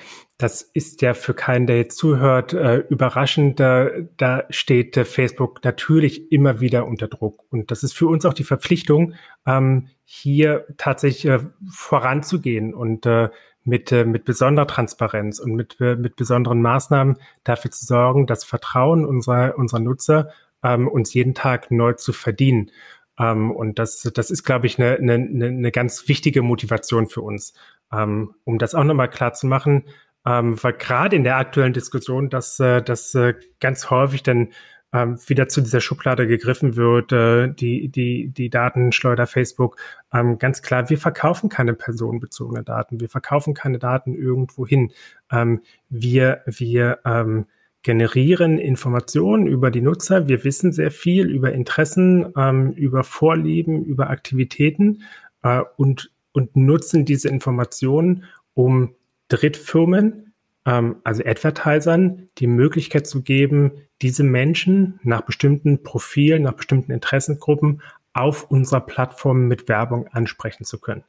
das 0.43 0.63
ist 0.63 1.03
ja 1.03 1.15
für 1.15 1.35
keinen, 1.35 1.69
der 1.69 1.77
jetzt 1.77 1.97
zuhört, 1.97 2.53
äh, 2.53 2.79
überraschend. 2.89 3.61
Da, 3.61 3.89
da 4.17 4.45
steht 4.51 4.97
äh, 4.97 5.05
Facebook 5.05 5.61
natürlich 5.63 6.33
immer 6.33 6.61
wieder 6.61 6.87
unter 6.87 7.07
Druck. 7.07 7.45
Und 7.51 7.71
das 7.71 7.85
ist 7.85 7.93
für 7.93 8.09
uns 8.09 8.27
auch 8.27 8.35
die 8.35 8.43
Verpflichtung, 8.43 9.15
ähm, 9.47 9.89
hier 10.05 10.67
tatsächlich 10.79 11.27
äh, 11.27 11.39
voranzugehen 11.71 12.75
und 12.75 13.07
äh, 13.07 13.29
mit, 13.65 13.93
äh, 13.93 14.05
mit 14.05 14.25
besonderer 14.25 14.67
Transparenz 14.67 15.39
und 15.39 15.55
mit, 15.55 15.81
äh, 15.81 15.95
mit 15.95 16.17
besonderen 16.17 16.61
Maßnahmen 16.61 17.19
dafür 17.45 17.71
zu 17.71 17.87
sorgen, 17.87 18.27
das 18.27 18.43
Vertrauen 18.43 19.07
unserer, 19.07 19.57
unserer 19.57 19.81
Nutzer 19.81 20.31
ähm, 20.65 20.89
uns 20.89 21.15
jeden 21.15 21.35
Tag 21.35 21.71
neu 21.71 21.93
zu 21.93 22.13
verdienen. 22.13 22.73
Ähm, 23.17 23.53
und 23.53 23.79
das, 23.79 24.11
das 24.13 24.33
ist, 24.33 24.43
glaube 24.43 24.67
ich, 24.67 24.81
eine, 24.81 24.97
eine, 24.97 25.15
eine 25.15 25.71
ganz 25.71 26.09
wichtige 26.09 26.43
Motivation 26.43 27.07
für 27.07 27.23
uns. 27.23 27.55
Ähm, 27.93 28.35
um 28.43 28.59
das 28.59 28.75
auch 28.75 28.85
nochmal 28.85 29.11
klar 29.11 29.35
zu 29.35 29.47
machen, 29.47 29.85
ähm, 30.27 30.63
weil 30.63 30.75
gerade 30.75 31.17
in 31.17 31.25
der 31.25 31.37
aktuellen 31.37 31.73
Diskussion, 31.73 32.31
dass 32.31 32.61
äh, 32.61 32.83
das 32.83 33.15
äh, 33.15 33.35
ganz 33.61 33.91
häufig 33.91 34.23
dann 34.23 34.49
ähm, 34.93 35.19
wieder 35.27 35.49
zu 35.49 35.63
dieser 35.63 35.81
Schublade 35.81 36.27
gegriffen 36.27 36.77
wird, 36.77 37.13
äh, 37.13 37.49
die, 37.53 37.89
die, 37.89 38.29
die 38.29 38.51
Datenschleuder 38.51 39.27
Facebook, 39.27 39.77
ähm, 40.13 40.39
ganz 40.39 40.63
klar, 40.63 40.91
wir 40.91 40.99
verkaufen 40.99 41.49
keine 41.49 41.75
personenbezogene 41.75 42.63
Daten, 42.63 43.01
wir 43.01 43.09
verkaufen 43.09 43.55
keine 43.55 43.79
Daten 43.79 44.15
irgendwo 44.15 44.67
hin. 44.67 44.93
Ähm, 45.31 45.63
wir, 45.89 46.43
wir 46.47 46.99
ähm, 47.05 47.47
generieren 47.83 48.59
Informationen 48.59 49.47
über 49.47 49.71
die 49.71 49.81
Nutzer, 49.81 50.29
wir 50.29 50.45
wissen 50.45 50.73
sehr 50.73 50.91
viel 50.91 51.29
über 51.31 51.53
Interessen, 51.53 52.33
ähm, 52.37 52.73
über 52.73 53.03
Vorlieben, 53.03 53.85
über 53.85 54.11
Aktivitäten 54.11 55.03
äh, 55.43 55.63
und, 55.77 56.11
und 56.33 56.55
nutzen 56.55 57.05
diese 57.05 57.29
Informationen, 57.29 58.25
um 58.55 58.95
Drittfirmen, 59.37 60.35
ähm, 60.67 60.97
also 61.05 61.25
Advertisern, 61.25 62.29
die 62.39 62.47
Möglichkeit 62.47 63.07
zu 63.07 63.23
geben, 63.23 63.73
diese 64.03 64.25
Menschen 64.25 65.01
nach 65.03 65.23
bestimmten 65.23 65.83
Profilen, 65.83 66.43
nach 66.43 66.55
bestimmten 66.55 66.93
Interessengruppen 66.93 67.83
auf 68.13 68.51
unserer 68.51 68.81
Plattform 68.81 69.49
mit 69.49 69.69
Werbung 69.69 70.07
ansprechen 70.09 70.65
zu 70.65 70.79
können. 70.79 71.05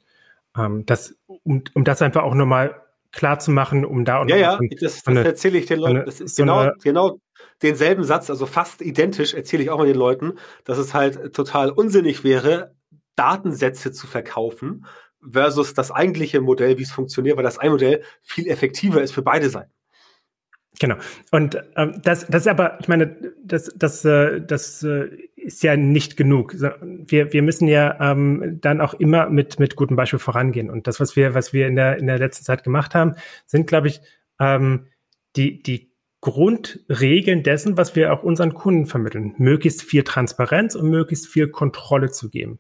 Ähm, 0.57 0.85
das, 0.85 1.15
um, 1.27 1.63
um 1.73 1.83
das 1.83 2.01
einfach 2.01 2.23
auch 2.23 2.35
nochmal 2.35 2.81
klar 3.11 3.39
zu 3.39 3.51
machen, 3.51 3.85
um 3.85 4.05
da 4.05 4.21
und 4.21 4.29
Ja, 4.29 4.37
ja, 4.37 4.59
das, 4.79 5.03
das 5.03 5.15
erzähle 5.15 5.57
ich 5.57 5.65
den 5.65 5.79
Leuten. 5.79 6.05
Das 6.05 6.21
ist 6.21 6.35
so 6.35 6.43
genau, 6.43 6.59
eine, 6.59 6.73
genau 6.81 7.19
denselben 7.61 8.03
Satz, 8.03 8.29
also 8.29 8.45
fast 8.45 8.81
identisch 8.81 9.33
erzähle 9.33 9.63
ich 9.63 9.69
auch 9.69 9.77
mal 9.77 9.87
den 9.87 9.97
Leuten, 9.97 10.33
dass 10.63 10.77
es 10.77 10.93
halt 10.93 11.33
total 11.33 11.71
unsinnig 11.71 12.23
wäre, 12.23 12.73
Datensätze 13.15 13.91
zu 13.91 14.07
verkaufen, 14.07 14.85
versus 15.29 15.73
das 15.73 15.91
eigentliche 15.91 16.41
Modell, 16.41 16.77
wie 16.77 16.83
es 16.83 16.91
funktioniert, 16.91 17.37
weil 17.37 17.43
das 17.43 17.57
ein 17.57 17.71
Modell 17.71 18.03
viel 18.21 18.47
effektiver 18.47 19.01
ist 19.01 19.13
für 19.13 19.21
beide 19.21 19.49
Seiten. 19.49 19.71
Genau. 20.79 20.95
Und 21.31 21.61
ähm, 21.75 22.01
das, 22.03 22.25
das 22.27 22.43
ist 22.43 22.47
aber, 22.47 22.79
ich 22.81 22.87
meine, 22.87 23.15
das, 23.43 23.71
das, 23.75 24.03
äh, 24.05 24.41
das 24.41 24.81
äh, 24.83 25.09
ist 25.35 25.61
ja 25.61 25.77
nicht 25.77 26.17
genug. 26.17 26.55
Wir, 26.57 27.31
wir 27.31 27.43
müssen 27.43 27.67
ja 27.67 28.11
ähm, 28.11 28.57
dann 28.61 28.81
auch 28.81 28.95
immer 28.95 29.29
mit, 29.29 29.59
mit 29.59 29.75
gutem 29.75 29.95
Beispiel 29.95 30.19
vorangehen. 30.19 30.69
Und 30.69 30.87
das, 30.87 30.99
was 30.99 31.15
wir, 31.15 31.35
was 31.35 31.53
wir 31.53 31.67
in 31.67 31.75
der, 31.75 31.97
in 31.97 32.07
der 32.07 32.17
letzten 32.17 32.43
Zeit 32.43 32.63
gemacht 32.63 32.95
haben, 32.95 33.15
sind, 33.45 33.67
glaube 33.67 33.87
ich, 33.87 34.01
ähm, 34.39 34.87
die, 35.35 35.61
die 35.61 35.91
Grundregeln 36.21 37.43
dessen, 37.43 37.77
was 37.77 37.95
wir 37.95 38.13
auch 38.13 38.23
unseren 38.23 38.53
Kunden 38.53 38.85
vermitteln. 38.85 39.35
Möglichst 39.37 39.83
viel 39.83 40.03
Transparenz 40.03 40.73
und 40.73 40.89
möglichst 40.89 41.27
viel 41.27 41.49
Kontrolle 41.49 42.11
zu 42.11 42.29
geben. 42.29 42.59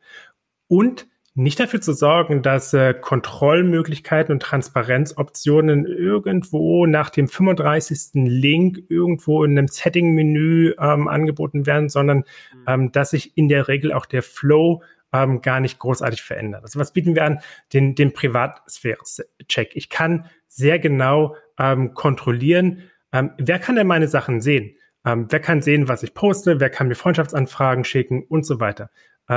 Und 0.67 1.07
nicht 1.35 1.59
dafür 1.59 1.81
zu 1.81 1.93
sorgen, 1.93 2.41
dass 2.43 2.73
äh, 2.73 2.93
Kontrollmöglichkeiten 2.93 4.33
und 4.33 4.41
Transparenzoptionen 4.41 5.85
irgendwo 5.85 6.85
nach 6.85 7.09
dem 7.09 7.27
35. 7.27 8.11
Link 8.13 8.79
irgendwo 8.89 9.43
in 9.43 9.57
einem 9.57 9.67
Setting-Menü 9.67 10.75
ähm, 10.79 11.07
angeboten 11.07 11.65
werden, 11.65 11.89
sondern 11.89 12.17
mhm. 12.17 12.23
ähm, 12.67 12.91
dass 12.91 13.11
sich 13.11 13.35
in 13.37 13.49
der 13.49 13.67
Regel 13.67 13.93
auch 13.93 14.05
der 14.05 14.21
Flow 14.21 14.83
ähm, 15.11 15.41
gar 15.41 15.59
nicht 15.59 15.79
großartig 15.79 16.21
verändert. 16.21 16.63
Also 16.63 16.79
was 16.79 16.93
bieten 16.93 17.15
wir 17.15 17.25
an? 17.25 17.39
Den, 17.73 17.95
den 17.95 18.13
Privatsphäre-Check. 18.13 19.71
Ich 19.75 19.89
kann 19.89 20.25
sehr 20.47 20.77
genau 20.77 21.35
ähm, 21.57 21.93
kontrollieren, 21.93 22.83
ähm, 23.13 23.31
wer 23.37 23.59
kann 23.59 23.75
denn 23.75 23.87
meine 23.87 24.07
Sachen 24.07 24.41
sehen? 24.41 24.75
Ähm, 25.05 25.27
wer 25.29 25.39
kann 25.39 25.61
sehen, 25.61 25.87
was 25.87 26.03
ich 26.03 26.13
poste? 26.13 26.59
Wer 26.59 26.69
kann 26.69 26.87
mir 26.87 26.95
Freundschaftsanfragen 26.95 27.85
schicken 27.85 28.23
und 28.23 28.45
so 28.45 28.59
weiter? 28.59 28.89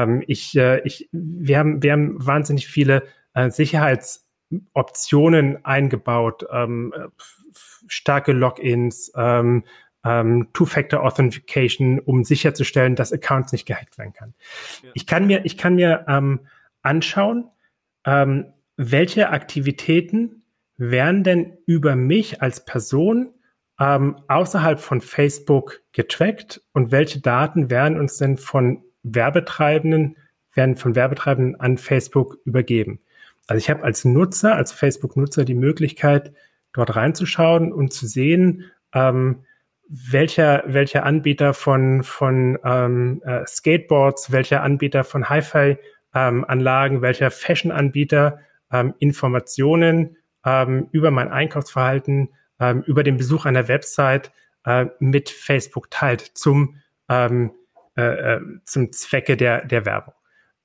Ähm, 0.02 0.22
ich, 0.26 0.56
äh, 0.56 0.80
ich, 0.84 1.08
wir, 1.12 1.58
haben, 1.58 1.82
wir 1.82 1.92
haben 1.92 2.24
wahnsinnig 2.24 2.66
viele 2.66 3.02
äh, 3.34 3.50
Sicherheitsoptionen 3.50 5.64
eingebaut, 5.64 6.46
ähm, 6.50 6.94
starke 7.86 8.32
Logins, 8.32 9.12
ähm, 9.16 9.64
ähm, 10.04 10.48
Two-Factor 10.52 11.02
Authentication, 11.02 11.98
um 11.98 12.24
sicherzustellen, 12.24 12.94
dass 12.94 13.12
Accounts 13.12 13.52
nicht 13.52 13.66
gehackt 13.66 13.98
werden 13.98 14.12
kann. 14.12 14.34
Ja. 14.82 14.90
Ich 14.94 15.06
kann 15.06 15.26
mir, 15.26 15.44
ich 15.44 15.56
kann 15.56 15.76
mir 15.76 16.04
ähm, 16.08 16.40
anschauen, 16.82 17.50
ähm, 18.04 18.52
welche 18.76 19.30
Aktivitäten 19.30 20.42
werden 20.76 21.24
denn 21.24 21.56
über 21.66 21.96
mich 21.96 22.42
als 22.42 22.64
Person 22.64 23.32
ähm, 23.80 24.20
außerhalb 24.28 24.78
von 24.78 25.00
Facebook 25.00 25.80
getrackt 25.92 26.62
und 26.72 26.92
welche 26.92 27.20
Daten 27.20 27.70
werden 27.70 27.98
uns 27.98 28.18
denn 28.18 28.36
von 28.36 28.85
Werbetreibenden, 29.14 30.16
werden 30.54 30.76
von 30.76 30.94
Werbetreibenden 30.94 31.60
an 31.60 31.78
Facebook 31.78 32.38
übergeben. 32.44 33.00
Also 33.46 33.58
ich 33.58 33.70
habe 33.70 33.84
als 33.84 34.04
Nutzer, 34.04 34.56
als 34.56 34.72
Facebook-Nutzer 34.72 35.44
die 35.44 35.54
Möglichkeit, 35.54 36.32
dort 36.72 36.96
reinzuschauen 36.96 37.72
und 37.72 37.92
zu 37.92 38.06
sehen, 38.06 38.64
ähm, 38.92 39.44
welcher, 39.88 40.64
welcher 40.66 41.04
Anbieter 41.04 41.54
von, 41.54 42.02
von 42.02 42.58
ähm, 42.64 43.22
äh, 43.24 43.46
Skateboards, 43.46 44.32
welcher 44.32 44.62
Anbieter 44.62 45.04
von 45.04 45.28
Hi-Fi-Anlagen, 45.28 46.96
ähm, 46.96 47.02
welcher 47.02 47.30
Fashion-Anbieter 47.30 48.40
ähm, 48.72 48.94
Informationen 48.98 50.16
ähm, 50.44 50.88
über 50.90 51.12
mein 51.12 51.28
Einkaufsverhalten, 51.28 52.30
ähm, 52.58 52.82
über 52.82 53.04
den 53.04 53.16
Besuch 53.16 53.44
einer 53.46 53.68
Website 53.68 54.32
äh, 54.64 54.86
mit 54.98 55.30
Facebook 55.30 55.90
teilt 55.90 56.20
zum 56.34 56.80
ähm, 57.08 57.52
äh, 57.96 58.34
äh, 58.34 58.40
zum 58.64 58.92
Zwecke 58.92 59.36
der, 59.36 59.64
der 59.64 59.84
Werbung. 59.86 60.14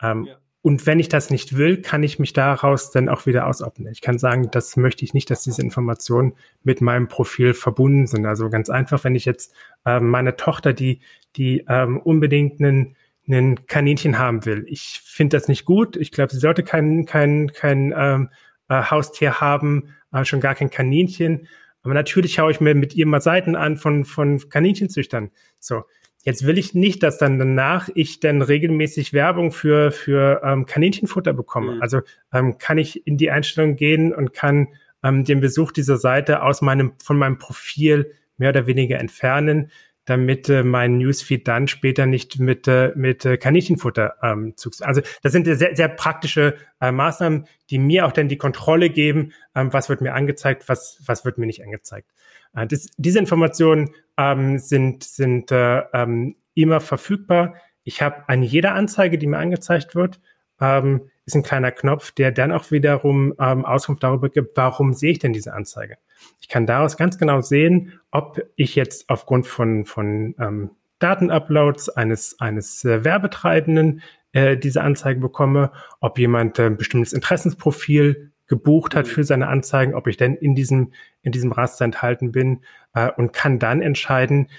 Ähm, 0.01 0.25
ja. 0.25 0.35
Und 0.63 0.85
wenn 0.85 0.99
ich 0.99 1.09
das 1.09 1.31
nicht 1.31 1.57
will, 1.57 1.81
kann 1.81 2.03
ich 2.03 2.19
mich 2.19 2.33
daraus 2.33 2.91
dann 2.91 3.09
auch 3.09 3.25
wieder 3.25 3.47
ausopten. 3.47 3.87
Ich 3.87 4.01
kann 4.01 4.19
sagen, 4.19 4.49
das 4.51 4.77
möchte 4.77 5.03
ich 5.03 5.15
nicht, 5.15 5.31
dass 5.31 5.41
diese 5.41 5.61
Informationen 5.61 6.33
mit 6.61 6.81
meinem 6.81 7.07
Profil 7.07 7.55
verbunden 7.55 8.05
sind. 8.05 8.27
Also 8.27 8.49
ganz 8.49 8.69
einfach, 8.69 9.03
wenn 9.03 9.15
ich 9.15 9.25
jetzt 9.25 9.55
äh, 9.85 9.99
meine 9.99 10.35
Tochter, 10.35 10.73
die, 10.73 11.01
die 11.35 11.65
ähm, 11.67 11.99
unbedingt 11.99 12.61
einen, 12.61 12.95
einen 13.27 13.65
Kaninchen 13.65 14.19
haben 14.19 14.45
will. 14.45 14.65
Ich 14.67 15.01
finde 15.03 15.35
das 15.35 15.47
nicht 15.47 15.65
gut. 15.65 15.95
Ich 15.95 16.11
glaube, 16.11 16.31
sie 16.31 16.39
sollte 16.39 16.61
kein, 16.61 17.05
kein, 17.05 17.51
kein 17.53 17.91
ähm, 17.97 18.29
äh, 18.69 18.83
Haustier 18.83 19.41
haben, 19.41 19.95
äh, 20.13 20.25
schon 20.25 20.41
gar 20.41 20.53
kein 20.53 20.69
Kaninchen. 20.69 21.47
Aber 21.81 21.95
natürlich 21.95 22.35
schaue 22.35 22.51
ich 22.51 22.61
mir 22.61 22.75
mit 22.75 22.93
ihr 22.93 23.07
mal 23.07 23.21
Seiten 23.21 23.55
an 23.55 23.77
von, 23.77 24.05
von 24.05 24.37
Kaninchenzüchtern. 24.49 25.31
So, 25.57 25.85
Jetzt 26.23 26.45
will 26.45 26.57
ich 26.57 26.75
nicht, 26.75 27.01
dass 27.03 27.17
dann 27.17 27.39
danach 27.39 27.89
ich 27.95 28.19
dann 28.19 28.41
regelmäßig 28.41 29.11
Werbung 29.13 29.51
für, 29.51 29.91
für 29.91 30.41
ähm, 30.43 30.65
Kaninchenfutter 30.65 31.33
bekomme. 31.33 31.75
Mhm. 31.75 31.81
Also 31.81 32.01
ähm, 32.31 32.57
kann 32.57 32.77
ich 32.77 33.07
in 33.07 33.17
die 33.17 33.31
Einstellung 33.31 33.75
gehen 33.75 34.13
und 34.13 34.33
kann 34.33 34.67
ähm, 35.03 35.23
den 35.23 35.41
Besuch 35.41 35.71
dieser 35.71 35.97
Seite 35.97 36.43
aus 36.43 36.61
meinem, 36.61 36.93
von 37.03 37.17
meinem 37.17 37.39
Profil 37.39 38.13
mehr 38.37 38.49
oder 38.49 38.67
weniger 38.67 38.99
entfernen, 38.99 39.71
damit 40.05 40.49
äh, 40.49 40.63
mein 40.63 40.97
Newsfeed 40.97 41.47
dann 41.47 41.67
später 41.67 42.05
nicht 42.05 42.39
mit, 42.39 42.67
äh, 42.67 42.91
mit 42.95 43.25
äh, 43.25 43.37
Kaninchenfutter 43.37 44.15
ähm, 44.21 44.53
zu. 44.57 44.69
Also 44.81 45.01
das 45.21 45.31
sind 45.31 45.45
sehr, 45.45 45.75
sehr 45.75 45.89
praktische 45.89 46.55
äh, 46.79 46.91
Maßnahmen, 46.91 47.45
die 47.69 47.77
mir 47.77 48.05
auch 48.05 48.11
dann 48.11 48.27
die 48.27 48.37
Kontrolle 48.37 48.89
geben, 48.89 49.31
ähm, 49.55 49.73
was 49.73 49.89
wird 49.89 50.01
mir 50.01 50.13
angezeigt, 50.13 50.67
was, 50.67 51.01
was 51.05 51.23
wird 51.23 51.37
mir 51.37 51.45
nicht 51.45 51.63
angezeigt. 51.63 52.11
Äh, 52.55 52.67
das, 52.67 52.87
diese 52.97 53.19
Informationen 53.19 53.91
ähm, 54.21 54.59
sind, 54.59 55.03
sind 55.03 55.51
äh, 55.51 55.79
ähm, 55.93 56.35
immer 56.53 56.79
verfügbar. 56.79 57.55
Ich 57.83 58.01
habe 58.01 58.23
an 58.27 58.43
jeder 58.43 58.75
Anzeige, 58.75 59.17
die 59.17 59.27
mir 59.27 59.39
angezeigt 59.39 59.95
wird, 59.95 60.19
ähm, 60.59 61.09
ist 61.25 61.35
ein 61.35 61.43
kleiner 61.43 61.71
Knopf, 61.71 62.11
der 62.11 62.31
dann 62.31 62.51
auch 62.51 62.69
wiederum 62.69 63.33
ähm, 63.39 63.65
Auskunft 63.65 64.03
darüber 64.03 64.29
gibt, 64.29 64.55
warum 64.55 64.93
sehe 64.93 65.11
ich 65.11 65.19
denn 65.19 65.33
diese 65.33 65.53
Anzeige. 65.53 65.97
Ich 66.39 66.49
kann 66.49 66.67
daraus 66.67 66.97
ganz 66.97 67.17
genau 67.17 67.41
sehen, 67.41 67.99
ob 68.11 68.39
ich 68.55 68.75
jetzt 68.75 69.09
aufgrund 69.09 69.47
von, 69.47 69.85
von 69.85 70.35
ähm, 70.39 70.71
Datenuploads 70.99 71.89
eines, 71.89 72.39
eines 72.39 72.85
äh, 72.85 73.03
Werbetreibenden 73.03 74.03
äh, 74.33 74.55
diese 74.55 74.81
Anzeige 74.81 75.19
bekomme, 75.19 75.71
ob 75.99 76.19
jemand 76.19 76.59
äh, 76.59 76.67
ein 76.67 76.77
bestimmtes 76.77 77.13
Interessensprofil 77.13 78.31
gebucht 78.51 78.95
hat 78.95 79.07
für 79.07 79.23
seine 79.23 79.47
Anzeigen, 79.47 79.95
ob 79.95 80.07
ich 80.07 80.17
denn 80.17 80.35
in 80.35 80.55
diesem, 80.55 80.91
in 81.21 81.31
diesem 81.31 81.53
Raster 81.53 81.85
enthalten 81.85 82.33
bin 82.33 82.59
äh, 82.93 83.09
und 83.09 83.31
kann 83.31 83.59
dann 83.59 83.81
entscheiden, 83.81 84.49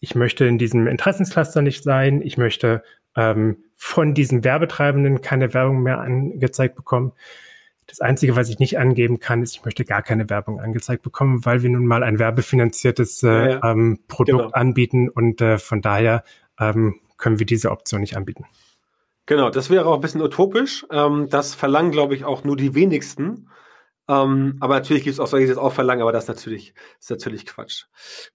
ich 0.00 0.14
möchte 0.14 0.46
in 0.46 0.56
diesem 0.56 0.86
Interessenscluster 0.86 1.60
nicht 1.60 1.84
sein, 1.84 2.22
ich 2.22 2.38
möchte 2.38 2.82
ähm, 3.14 3.58
von 3.76 4.14
diesen 4.14 4.44
Werbetreibenden 4.44 5.20
keine 5.20 5.52
Werbung 5.52 5.82
mehr 5.82 6.00
angezeigt 6.00 6.74
bekommen. 6.74 7.12
Das 7.86 8.00
Einzige, 8.00 8.34
was 8.34 8.48
ich 8.48 8.58
nicht 8.60 8.78
angeben 8.78 9.20
kann, 9.20 9.42
ist, 9.42 9.54
ich 9.54 9.64
möchte 9.66 9.84
gar 9.84 10.00
keine 10.00 10.30
Werbung 10.30 10.58
angezeigt 10.58 11.02
bekommen, 11.02 11.44
weil 11.44 11.62
wir 11.62 11.68
nun 11.68 11.84
mal 11.84 12.02
ein 12.02 12.18
werbefinanziertes 12.18 13.22
äh, 13.24 13.28
ja, 13.28 13.48
ja. 13.48 13.72
Ähm, 13.72 13.98
Produkt 14.08 14.44
genau. 14.44 14.54
anbieten 14.54 15.10
und 15.10 15.42
äh, 15.42 15.58
von 15.58 15.82
daher 15.82 16.24
ähm, 16.58 16.94
können 17.18 17.38
wir 17.38 17.46
diese 17.46 17.70
Option 17.70 18.00
nicht 18.00 18.16
anbieten. 18.16 18.46
Genau, 19.26 19.50
das 19.50 19.70
wäre 19.70 19.86
auch 19.86 19.94
ein 19.94 20.00
bisschen 20.00 20.20
utopisch. 20.22 20.86
Ähm, 20.90 21.28
das 21.30 21.54
verlangen, 21.54 21.92
glaube 21.92 22.14
ich, 22.14 22.24
auch 22.24 22.44
nur 22.44 22.56
die 22.56 22.74
wenigsten. 22.74 23.48
Ähm, 24.06 24.56
aber 24.60 24.74
natürlich 24.74 25.04
gibt 25.04 25.14
es 25.14 25.20
auch 25.20 25.26
solche, 25.26 25.46
die 25.46 25.52
das 25.52 25.58
auch 25.58 25.72
verlangen, 25.72 26.02
aber 26.02 26.12
das 26.12 26.24
ist 26.24 26.28
natürlich, 26.28 26.74
ist 27.00 27.10
natürlich 27.10 27.46
Quatsch. 27.46 27.84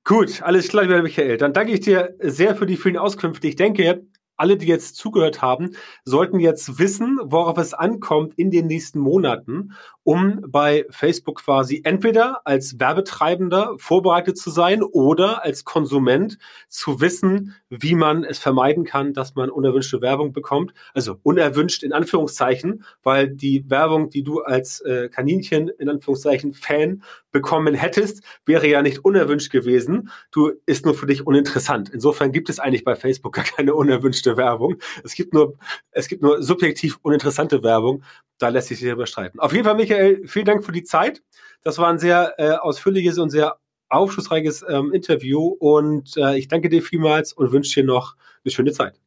Gut, 0.04 0.42
alles 0.42 0.68
klar, 0.68 0.84
lieber 0.84 1.02
Michael. 1.04 1.38
Dann 1.38 1.54
danke 1.54 1.74
ich 1.74 1.82
dir 1.82 2.16
sehr 2.20 2.56
für 2.56 2.66
die 2.66 2.78
vielen 2.78 2.98
Auskünfte. 2.98 3.48
Ich 3.48 3.56
denke, 3.56 4.04
alle, 4.40 4.58
die 4.58 4.68
jetzt 4.68 4.96
zugehört 4.96 5.42
haben, 5.42 5.72
sollten 6.04 6.40
jetzt 6.40 6.80
wissen, 6.80 7.20
worauf 7.24 7.58
es 7.58 7.74
ankommt 7.74 8.34
in 8.36 8.52
den 8.52 8.68
nächsten 8.68 9.00
Monaten, 9.00 9.74
um 10.04 10.44
bei 10.48 10.86
Facebook 10.90 11.44
quasi 11.44 11.82
entweder 11.84 12.42
als 12.46 12.80
Werbetreibender 12.80 13.76
vorbereitet 13.78 14.38
zu 14.38 14.50
sein 14.50 14.82
oder 14.82 15.44
als 15.44 15.66
Konsument 15.66 16.38
zu 16.68 17.00
wissen, 17.02 17.54
wie 17.70 17.96
man 17.96 18.24
es 18.24 18.40
vermeiden 18.40 18.86
kann, 18.86 19.14
dass 19.14 19.36
man 19.36 19.50
unerwünschte 19.50 20.02
Werbung 20.02 20.34
bekommt. 20.34 20.74
Also 20.94 21.18
unerwünscht 21.22 21.84
in 21.84 21.94
Anführungszeichen, 21.94 22.84
weil 23.04 23.30
die 23.30 23.70
Werbung, 23.70 24.10
die 24.10 24.24
du 24.24 24.42
als 24.42 24.82
äh, 24.82 25.10
Kaninchen 25.10 25.70
in 25.70 25.90
Anführungszeichen 25.90 26.54
Fan 26.54 27.04
bekommen 27.32 27.76
hättest, 27.76 28.24
wäre 28.46 28.68
ja 28.68 28.82
nicht 28.82 29.06
unerwünscht 29.06 29.52
gewesen. 29.52 30.10
Du 30.32 30.52
ist 30.66 30.86
nur 30.86 30.96
für 30.96 31.06
dich 31.06 31.28
uninteressant. 31.28 31.90
Insofern 31.90 32.32
gibt 32.32 32.50
es 32.50 32.60
eigentlich 32.60 32.84
bei 32.84 32.96
Facebook 32.96 33.34
gar 33.36 33.46
keine 33.46 33.76
unerwünschte 33.76 34.29
Werbung. 34.38 34.78
Es 35.04 35.14
gibt 35.14 35.34
nur, 35.34 35.58
es 35.92 36.08
gibt 36.08 36.22
nur 36.22 36.42
subjektiv 36.42 37.00
uninteressante 37.02 37.64
Werbung. 37.64 38.04
Da 38.38 38.50
lässt 38.50 38.70
sich 38.70 38.82
darüber 38.82 39.06
streiten. 39.06 39.40
Auf 39.40 39.52
jeden 39.54 39.66
Fall, 39.66 39.76
Michael, 39.76 40.28
vielen 40.28 40.46
Dank 40.46 40.66
für 40.66 40.72
die 40.72 40.84
Zeit. 40.84 41.22
Das 41.64 41.78
war 41.78 41.90
ein 41.90 42.00
sehr 42.00 42.36
äh, 42.38 42.52
ausführliches 42.52 43.18
und 43.18 43.30
sehr 43.30 43.58
aufschlussreiches 43.90 44.64
ähm, 44.68 44.94
Interview 44.94 45.56
und 45.60 46.16
äh, 46.16 46.38
ich 46.38 46.48
danke 46.48 46.70
dir 46.70 46.82
vielmals 46.82 47.34
und 47.34 47.52
wünsche 47.52 47.82
dir 47.82 47.88
noch 47.88 48.16
eine 48.44 48.52
schöne 48.52 48.72
Zeit. 48.72 49.00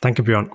Danke, 0.00 0.22
Björn. 0.22 0.50